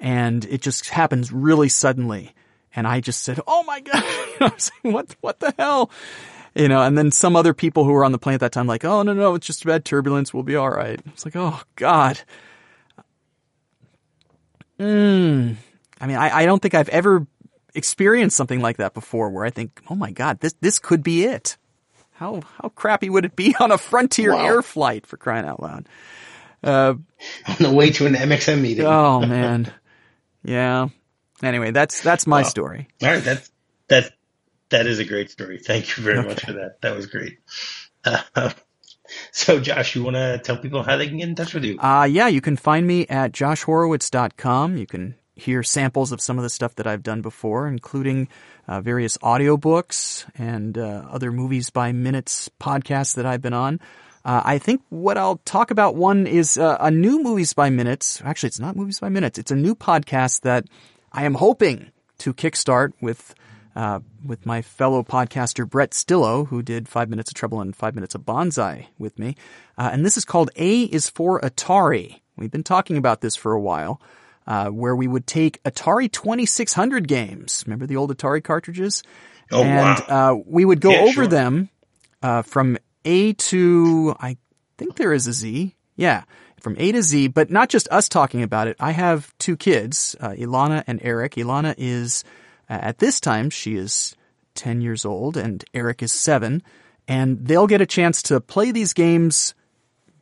and 0.00 0.44
it 0.44 0.60
just 0.60 0.88
happens 0.88 1.32
really 1.32 1.68
suddenly. 1.68 2.34
And 2.74 2.86
I 2.86 3.00
just 3.00 3.22
said, 3.22 3.40
"Oh 3.46 3.62
my 3.64 3.80
god!" 3.88 4.02
You 4.02 4.36
know, 4.40 4.46
I 4.46 4.54
was 4.54 4.70
like, 4.84 4.94
"What? 4.94 5.16
What 5.20 5.40
the 5.40 5.54
hell?" 5.58 5.90
You 6.54 6.68
know, 6.68 6.82
and 6.82 6.98
then 6.98 7.10
some 7.10 7.34
other 7.36 7.54
people 7.54 7.84
who 7.84 7.92
were 7.92 8.04
on 8.04 8.12
the 8.12 8.18
plane 8.18 8.34
at 8.34 8.40
that 8.40 8.52
time, 8.52 8.66
like, 8.66 8.84
"Oh 8.84 9.02
no, 9.02 9.14
no, 9.14 9.34
it's 9.34 9.46
just 9.46 9.64
bad 9.64 9.84
turbulence. 9.84 10.34
We'll 10.34 10.42
be 10.42 10.56
all 10.56 10.70
right." 10.70 11.00
It's 11.06 11.24
like, 11.24 11.36
"Oh 11.36 11.62
God." 11.76 12.20
Mm. 14.82 15.56
I 16.00 16.06
mean, 16.06 16.16
I, 16.16 16.38
I 16.38 16.46
don't 16.46 16.60
think 16.60 16.74
I've 16.74 16.88
ever 16.88 17.26
experienced 17.74 18.36
something 18.36 18.60
like 18.60 18.78
that 18.78 18.94
before 18.94 19.30
where 19.30 19.44
I 19.44 19.50
think, 19.50 19.80
oh 19.88 19.94
my 19.94 20.10
God, 20.10 20.40
this, 20.40 20.54
this 20.60 20.78
could 20.78 21.02
be 21.02 21.24
it. 21.24 21.56
How, 22.12 22.42
how 22.60 22.68
crappy 22.70 23.08
would 23.10 23.24
it 23.24 23.36
be 23.36 23.54
on 23.60 23.70
a 23.72 23.78
Frontier 23.78 24.32
Wow. 24.34 24.44
Air 24.44 24.62
flight 24.62 25.06
for 25.06 25.16
crying 25.16 25.46
out 25.46 25.62
loud? 25.62 25.88
Uh, 26.62 26.94
on 27.48 27.56
the 27.58 27.72
way 27.72 27.90
to 27.90 28.06
an 28.06 28.14
MXM 28.14 28.60
meeting. 28.60 28.86
oh 28.86 29.20
man. 29.26 29.72
Yeah. 30.44 30.88
Anyway, 31.42 31.70
that's, 31.72 32.02
that's 32.02 32.26
my 32.26 32.42
Wow. 32.42 32.48
story. 32.48 32.88
All 33.02 33.08
right, 33.08 33.22
that's 33.24 33.50
that 33.88 34.12
that 34.70 34.86
is 34.86 34.98
a 35.00 35.04
great 35.04 35.30
story. 35.30 35.58
Thank 35.58 35.96
you 35.96 36.02
very 36.04 36.22
much 36.22 36.44
for 36.44 36.52
that. 36.52 36.80
That 36.82 36.96
was 36.96 37.06
great. 37.06 37.38
Uh, 38.04 38.50
so, 39.32 39.60
Josh, 39.60 39.94
you 39.94 40.02
want 40.02 40.16
to 40.16 40.40
tell 40.42 40.56
people 40.56 40.82
how 40.82 40.96
they 40.96 41.08
can 41.08 41.18
get 41.18 41.28
in 41.28 41.34
touch 41.34 41.54
with 41.54 41.64
you? 41.64 41.78
Uh, 41.78 42.04
yeah, 42.04 42.28
you 42.28 42.40
can 42.40 42.56
find 42.56 42.86
me 42.86 43.06
at 43.08 43.32
joshhorowitz.com. 43.32 44.76
You 44.76 44.86
can 44.86 45.14
hear 45.34 45.62
samples 45.62 46.12
of 46.12 46.20
some 46.20 46.38
of 46.38 46.42
the 46.42 46.50
stuff 46.50 46.74
that 46.76 46.86
I've 46.86 47.02
done 47.02 47.22
before, 47.22 47.66
including 47.66 48.28
uh, 48.68 48.80
various 48.80 49.18
audiobooks 49.18 50.26
and 50.36 50.76
uh, 50.78 51.04
other 51.10 51.32
movies 51.32 51.70
by 51.70 51.92
minutes 51.92 52.50
podcasts 52.60 53.14
that 53.16 53.26
I've 53.26 53.42
been 53.42 53.54
on. 53.54 53.80
Uh, 54.24 54.40
I 54.44 54.58
think 54.58 54.82
what 54.88 55.18
I'll 55.18 55.38
talk 55.44 55.70
about 55.70 55.96
one 55.96 56.26
is 56.26 56.56
uh, 56.56 56.76
a 56.78 56.90
new 56.90 57.22
movies 57.22 57.54
by 57.54 57.70
minutes. 57.70 58.22
Actually, 58.24 58.48
it's 58.48 58.60
not 58.60 58.76
movies 58.76 59.00
by 59.00 59.08
minutes. 59.08 59.38
It's 59.38 59.50
a 59.50 59.56
new 59.56 59.74
podcast 59.74 60.42
that 60.42 60.66
I 61.12 61.24
am 61.24 61.34
hoping 61.34 61.90
to 62.18 62.32
kickstart 62.32 62.92
with 63.00 63.34
uh, 63.76 64.00
with 64.24 64.44
my 64.46 64.62
fellow 64.62 65.02
podcaster 65.02 65.68
Brett 65.68 65.90
Stillo, 65.92 66.46
who 66.48 66.62
did 66.62 66.88
Five 66.88 67.08
Minutes 67.10 67.30
of 67.30 67.34
Trouble 67.34 67.60
and 67.60 67.74
Five 67.74 67.94
Minutes 67.94 68.14
of 68.14 68.24
Banzai 68.26 68.88
with 68.98 69.18
me. 69.18 69.36
Uh, 69.78 69.90
and 69.92 70.04
this 70.04 70.16
is 70.16 70.24
called 70.24 70.50
A 70.56 70.82
is 70.84 71.08
for 71.10 71.40
Atari. 71.40 72.20
We've 72.36 72.50
been 72.50 72.62
talking 72.64 72.96
about 72.96 73.20
this 73.20 73.36
for 73.36 73.52
a 73.52 73.60
while. 73.60 74.00
uh, 74.46 74.68
where 74.70 74.96
we 74.96 75.06
would 75.06 75.24
take 75.26 75.62
Atari 75.62 76.10
2600 76.10 77.06
games. 77.06 77.62
Remember 77.66 77.86
the 77.86 77.96
old 77.96 78.16
Atari 78.16 78.42
cartridges? 78.42 79.02
Oh, 79.52 79.62
and 79.62 80.00
wow. 80.08 80.32
uh, 80.32 80.34
we 80.46 80.64
would 80.64 80.80
go 80.80 80.92
Yeah, 80.92 81.00
over 81.02 81.12
sure. 81.12 81.26
them 81.28 81.68
uh, 82.22 82.42
from 82.42 82.76
A 83.04 83.34
to 83.34 84.14
I 84.18 84.36
think 84.78 84.96
there 84.96 85.12
is 85.12 85.28
a 85.28 85.32
Z. 85.32 85.76
Yeah, 85.94 86.24
from 86.60 86.74
A 86.78 86.90
to 86.90 87.02
Z, 87.02 87.28
but 87.28 87.50
not 87.50 87.68
just 87.68 87.86
us 87.92 88.08
talking 88.08 88.42
about 88.42 88.66
it. 88.66 88.76
I 88.80 88.90
have 88.92 89.32
two 89.38 89.56
kids, 89.56 90.16
uh, 90.20 90.30
Ilana 90.30 90.82
and 90.88 90.98
Eric. 91.04 91.34
Ilana 91.34 91.74
is 91.78 92.24
uh, 92.24 92.28
at 92.80 92.98
this 92.98 93.20
time 93.20 93.50
she 93.50 93.76
is 93.76 94.16
ten 94.54 94.80
years 94.80 95.04
old, 95.04 95.36
and 95.36 95.64
Eric 95.74 96.02
is 96.02 96.12
seven, 96.12 96.62
and 97.08 97.46
they'll 97.46 97.66
get 97.66 97.80
a 97.80 97.86
chance 97.86 98.22
to 98.24 98.40
play 98.40 98.70
these 98.70 98.92
games 98.92 99.54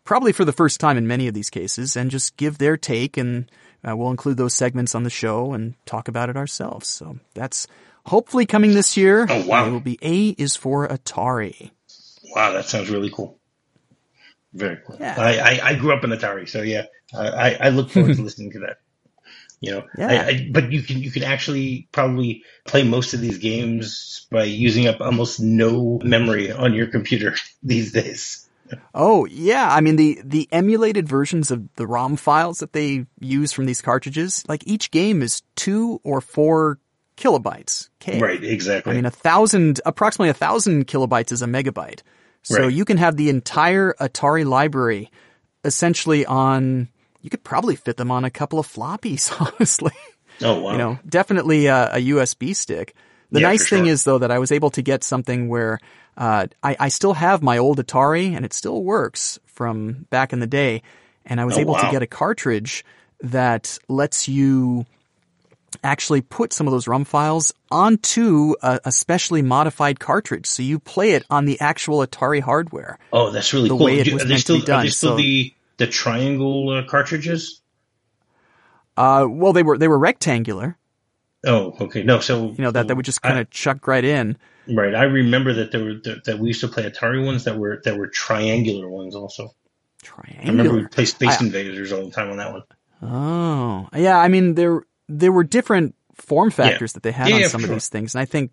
probably 0.05 0.33
for 0.33 0.45
the 0.45 0.53
first 0.53 0.81
time 0.81 0.97
in 0.97 1.07
many 1.07 1.29
of 1.29 1.35
these 1.35 1.51
cases, 1.51 1.97
and 1.97 2.11
just 2.11 2.37
give 2.37 2.59
their 2.59 2.77
take, 2.77 3.17
and 3.17 3.51
uh, 3.89 3.97
we'll 3.97 4.11
include 4.11 4.37
those 4.37 4.55
segments 4.55 4.95
on 4.95 5.05
the 5.05 5.11
show 5.11 5.53
and 5.53 5.75
talk 5.87 6.09
about 6.09 6.31
it 6.31 6.37
ourselves. 6.37 6.89
So 6.89 7.19
that's 7.35 7.67
hopefully 8.07 8.47
coming 8.47 8.75
this 8.75 8.97
year. 8.97 9.27
Oh, 9.29 9.47
wow. 9.47 9.67
It 9.67 9.71
will 9.71 9.81
be 9.81 9.99
A 10.03 10.29
is 10.31 10.57
for 10.57 10.89
Atari. 10.89 11.71
Wow, 12.35 12.53
that 12.53 12.67
sounds 12.67 12.91
really 12.91 13.11
cool. 13.11 13.39
Very 14.53 14.79
cool. 14.85 14.97
Yeah. 14.99 15.15
I, 15.17 15.39
I, 15.39 15.61
I 15.69 15.75
grew 15.77 15.93
up 15.93 16.03
in 16.03 16.11
Atari, 16.11 16.49
so 16.49 16.63
yeah, 16.63 16.87
I 17.15 17.57
I 17.61 17.69
look 17.69 17.91
forward 17.91 18.17
to 18.17 18.23
listening 18.29 18.53
to 18.53 18.61
that. 18.61 18.79
You 19.61 19.73
know, 19.73 19.85
Yeah. 19.97 20.07
I, 20.09 20.27
I, 20.27 20.49
but 20.51 20.73
you 20.73 20.83
can 20.83 20.99
you 20.99 21.11
can 21.11 21.23
actually 21.23 21.89
probably 21.93 22.45
play 22.65 22.83
most 22.83 23.13
of 23.15 23.21
these 23.21 23.39
games 23.39 24.27
by 24.31 24.45
using 24.45 24.87
up 24.87 25.01
almost 25.01 25.39
no 25.41 26.01
memory 26.03 26.51
on 26.51 26.73
your 26.75 26.87
computer 26.87 27.35
these 27.63 27.93
days. 27.93 28.49
Oh 28.95 29.27
yeah, 29.27 29.69
I 29.71 29.81
mean 29.81 29.97
the 29.97 30.21
the 30.25 30.49
emulated 30.53 31.09
versions 31.09 31.51
of 31.51 31.69
the 31.75 31.87
ROM 31.87 32.17
files 32.17 32.59
that 32.61 32.73
they 32.73 33.05
use 33.19 33.53
from 33.53 33.67
these 33.67 33.83
cartridges, 33.83 34.45
like 34.49 34.63
each 34.67 34.91
game 34.91 35.23
is 35.23 35.43
two 35.57 36.01
or 36.05 36.21
four 36.21 36.79
kilobytes. 37.17 37.91
K. 37.99 38.19
Right, 38.19 38.43
exactly. 38.43 38.93
I 38.93 38.97
mean, 38.97 39.05
a 39.05 39.11
thousand, 39.11 39.81
approximately 39.85 40.31
a 40.31 40.35
thousand 40.35 40.87
kilobytes 40.87 41.33
is 41.33 41.43
a 41.43 41.47
megabyte. 41.47 42.01
So 42.43 42.63
Right. 42.63 42.73
you 42.73 42.85
can 42.87 42.97
have 42.97 43.17
the 43.17 43.29
entire 43.29 43.95
Atari 44.01 44.47
library 44.47 45.11
essentially 45.65 46.25
on, 46.25 46.89
you 47.23 47.31
could 47.31 47.45
probably 47.45 47.77
fit 47.77 47.97
them 47.97 48.11
on 48.11 48.25
a 48.25 48.31
couple 48.31 48.59
of 48.59 48.67
floppies, 48.67 49.31
honestly. 49.59 49.93
oh 50.43 50.61
wow. 50.61 50.73
You 50.73 50.79
know, 50.79 50.99
definitely 51.09 51.67
a, 51.67 51.95
a 51.95 51.99
USB 52.11 52.55
stick. 52.57 52.95
The 53.31 53.41
Yeah, 53.41 53.49
nice 53.49 53.69
thing 53.69 53.85
sure. 53.85 53.93
is 53.93 54.05
though 54.05 54.19
that 54.19 54.31
I 54.31 54.39
was 54.39 54.51
able 54.53 54.71
to 54.71 54.83
get 54.83 55.05
something 55.05 55.49
where, 55.49 55.79
uh, 56.17 56.47
I, 56.63 56.77
I 56.81 56.89
still 56.89 57.15
have 57.15 57.43
my 57.43 57.59
old 57.59 57.79
Atari 57.79 58.35
and 58.35 58.45
it 58.45 58.53
still 58.53 58.83
works 58.83 59.39
from 59.47 60.07
back 60.11 60.33
in 60.33 60.41
the 60.41 60.47
day. 60.47 60.83
And 61.25 61.41
I 61.41 61.45
was 61.45 61.57
Oh, 61.57 61.61
able 61.61 61.75
to 61.77 61.89
get 61.91 62.03
a 62.03 62.07
cartridge 62.07 62.85
that 63.21 63.79
lets 63.89 64.27
you 64.27 64.85
actually 65.85 66.21
put 66.21 66.53
some 66.53 66.67
of 66.67 66.73
those 66.73 66.89
ROM 66.89 67.05
files 67.05 67.53
onto 67.71 68.55
a, 68.63 68.81
a 68.87 68.93
specially 68.93 69.43
modified 69.43 70.01
cartridge. 70.01 70.47
So 70.47 70.63
you 70.63 70.79
play 70.81 71.13
it 71.13 71.25
on 71.31 71.45
the 71.45 71.61
actual 71.61 72.05
Atari 72.05 72.41
hardware. 72.41 72.99
oh, 73.13 73.31
that's 73.31 73.53
really 73.53 73.69
the 73.69 73.77
cool. 73.77 73.87
way 73.87 74.01
it 74.01 74.13
was 74.13 74.23
are 74.23 74.27
they 74.27 74.31
meant 74.31 74.39
to 74.39 74.43
still 74.43 74.59
be 74.61 74.65
done, 74.67 74.81
are 74.81 74.83
they 74.85 74.89
still 74.91 75.11
so- 75.13 75.17
the 75.19 75.55
the 75.81 75.87
triangle 75.89 76.69
uh, 76.71 76.85
cartridges? 76.89 77.61
Uh, 78.97 79.27
well, 79.29 79.53
they 79.53 79.63
were, 79.63 79.79
they 79.79 79.89
were 79.89 79.99
rectangular, 79.99 80.77
Oh, 81.47 81.75
okay. 81.81 82.03
No, 82.03 82.21
so 82.21 82.51
you 82.51 82.63
know, 82.63 82.71
that, 82.71 82.89
that 82.89 82.97
would 82.97 83.07
just 83.07 83.23
kind 83.23 83.39
of 83.39 83.49
chuck 83.49 83.87
right 83.89 84.05
in. 84.05 84.37
right. 84.69 84.95
I 84.95 85.05
remember 85.05 85.55
that 85.55 85.73
there 85.73 85.83
were 85.83 85.95
that, 86.05 86.25
that 86.27 86.39
we 86.39 86.49
used 86.49 86.61
to 86.61 86.69
play 86.69 86.83
Atari 86.83 87.25
ones 87.25 87.45
that 87.45 87.57
were 87.57 87.81
that 87.85 87.97
were 87.97 88.09
triangular 88.09 88.91
ones 88.91 89.15
also. 89.17 89.55
Triangular. 90.03 90.45
I 90.45 90.51
remember 90.51 90.75
we 90.83 90.87
played 90.87 91.09
Space 91.09 91.41
I- 91.41 91.45
Invaders 91.47 91.93
all 91.93 92.05
the 92.05 92.11
time 92.11 92.31
on 92.31 92.37
that 92.37 92.53
one. 92.53 92.63
Oh, 93.03 93.89
yeah. 93.99 94.19
I 94.19 94.29
mean, 94.29 94.55
there 94.55 94.83
there 95.09 95.33
were 95.33 95.45
different 95.45 95.95
form 96.15 96.51
factors 96.51 96.93
that 96.93 97.03
they 97.03 97.13
had 97.13 97.29
Yeah, 97.29 97.37
on 97.37 97.41
yeah, 97.41 97.49
some 97.49 97.63
of 97.63 97.69
sure. 97.69 97.77
these 97.77 97.89
things, 97.89 98.15
and 98.15 98.21
I 98.21 98.27
think 98.27 98.51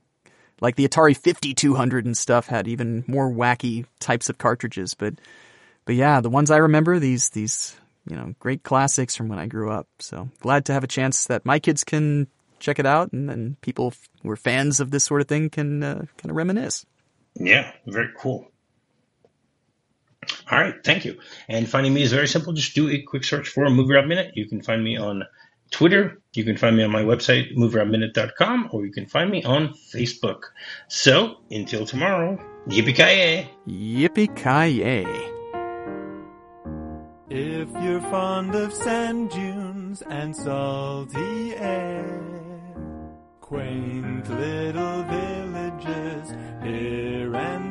like 0.62 0.78
the 0.78 0.88
Atari 0.88 1.18
Fifty 1.18 1.54
Two 1.54 1.76
Hundred 1.76 2.06
and 2.06 2.16
stuff 2.18 2.48
had 2.48 2.70
even 2.70 3.04
more 3.06 3.30
wacky 3.30 3.84
types 4.00 4.30
of 4.30 4.38
cartridges. 4.38 4.94
But 4.94 5.16
but 5.88 5.96
yeah, 5.96 6.20
the 6.20 6.30
ones 6.30 6.52
I 6.52 6.58
remember 6.58 7.00
these 7.00 7.30
these 7.30 7.76
you 8.08 8.16
know 8.16 8.36
great 8.40 8.62
classics 8.62 9.16
from 9.16 9.30
when 9.30 9.40
I 9.40 9.48
grew 9.48 9.72
up. 9.72 9.88
So 10.00 10.30
glad 10.42 10.66
to 10.66 10.74
have 10.74 10.84
a 10.84 10.88
chance 10.88 11.26
that 11.28 11.46
my 11.46 11.60
kids 11.60 11.84
can 11.86 12.28
check 12.60 12.78
it 12.78 12.86
out, 12.86 13.14
and 13.14 13.30
then 13.30 13.56
people 13.62 13.94
who 14.22 14.30
are 14.30 14.36
fans 14.36 14.82
of 14.82 14.92
this 14.92 15.06
sort 15.06 15.22
of 15.22 15.28
thing 15.28 15.50
can 15.50 15.82
uh, 15.82 16.06
kind 16.18 16.30
of 16.30 16.36
reminisce. 16.36 16.86
Yeah, 17.36 17.72
very 17.86 18.10
cool. 18.18 18.52
All 20.52 20.60
right, 20.60 20.76
thank 20.84 21.06
you. 21.06 21.20
And 21.48 21.70
finding 21.70 21.94
me 21.94 22.02
is 22.02 22.12
very 22.12 22.28
simple. 22.28 22.52
Just 22.52 22.76
do 22.76 22.90
a 22.90 23.02
quick 23.02 23.24
search 23.24 23.48
for 23.48 23.66
MovieRob 23.66 24.08
Minute. 24.08 24.32
You 24.36 24.46
can 24.46 24.62
find 24.62 24.84
me 24.84 24.98
on 24.98 25.24
Twitter. 25.72 26.20
You 26.34 26.44
can 26.44 26.58
find 26.58 26.76
me 26.76 26.84
on 26.84 26.92
my 26.92 27.04
website, 27.04 27.56
movierobminute.com, 27.56 28.70
or 28.74 28.86
you 28.86 28.92
can 28.92 29.06
find 29.06 29.30
me 29.30 29.44
on 29.44 29.74
Facebook. 29.94 30.42
So, 30.90 31.38
until 31.50 31.86
tomorrow, 31.86 32.38
yippee-ki-yay! 32.68 33.50
Yippee 33.68 34.36
ki 34.36 34.82
yay! 34.82 35.37
If 37.30 37.68
you're 37.84 38.00
fond 38.00 38.56
of 38.56 38.72
sand 38.72 39.32
dunes 39.32 40.02
and 40.02 40.34
salty 40.34 41.54
air, 41.58 42.22
quaint 43.42 44.30
little 44.30 45.04
villages 45.04 46.30
here 46.64 47.36
and 47.36 47.67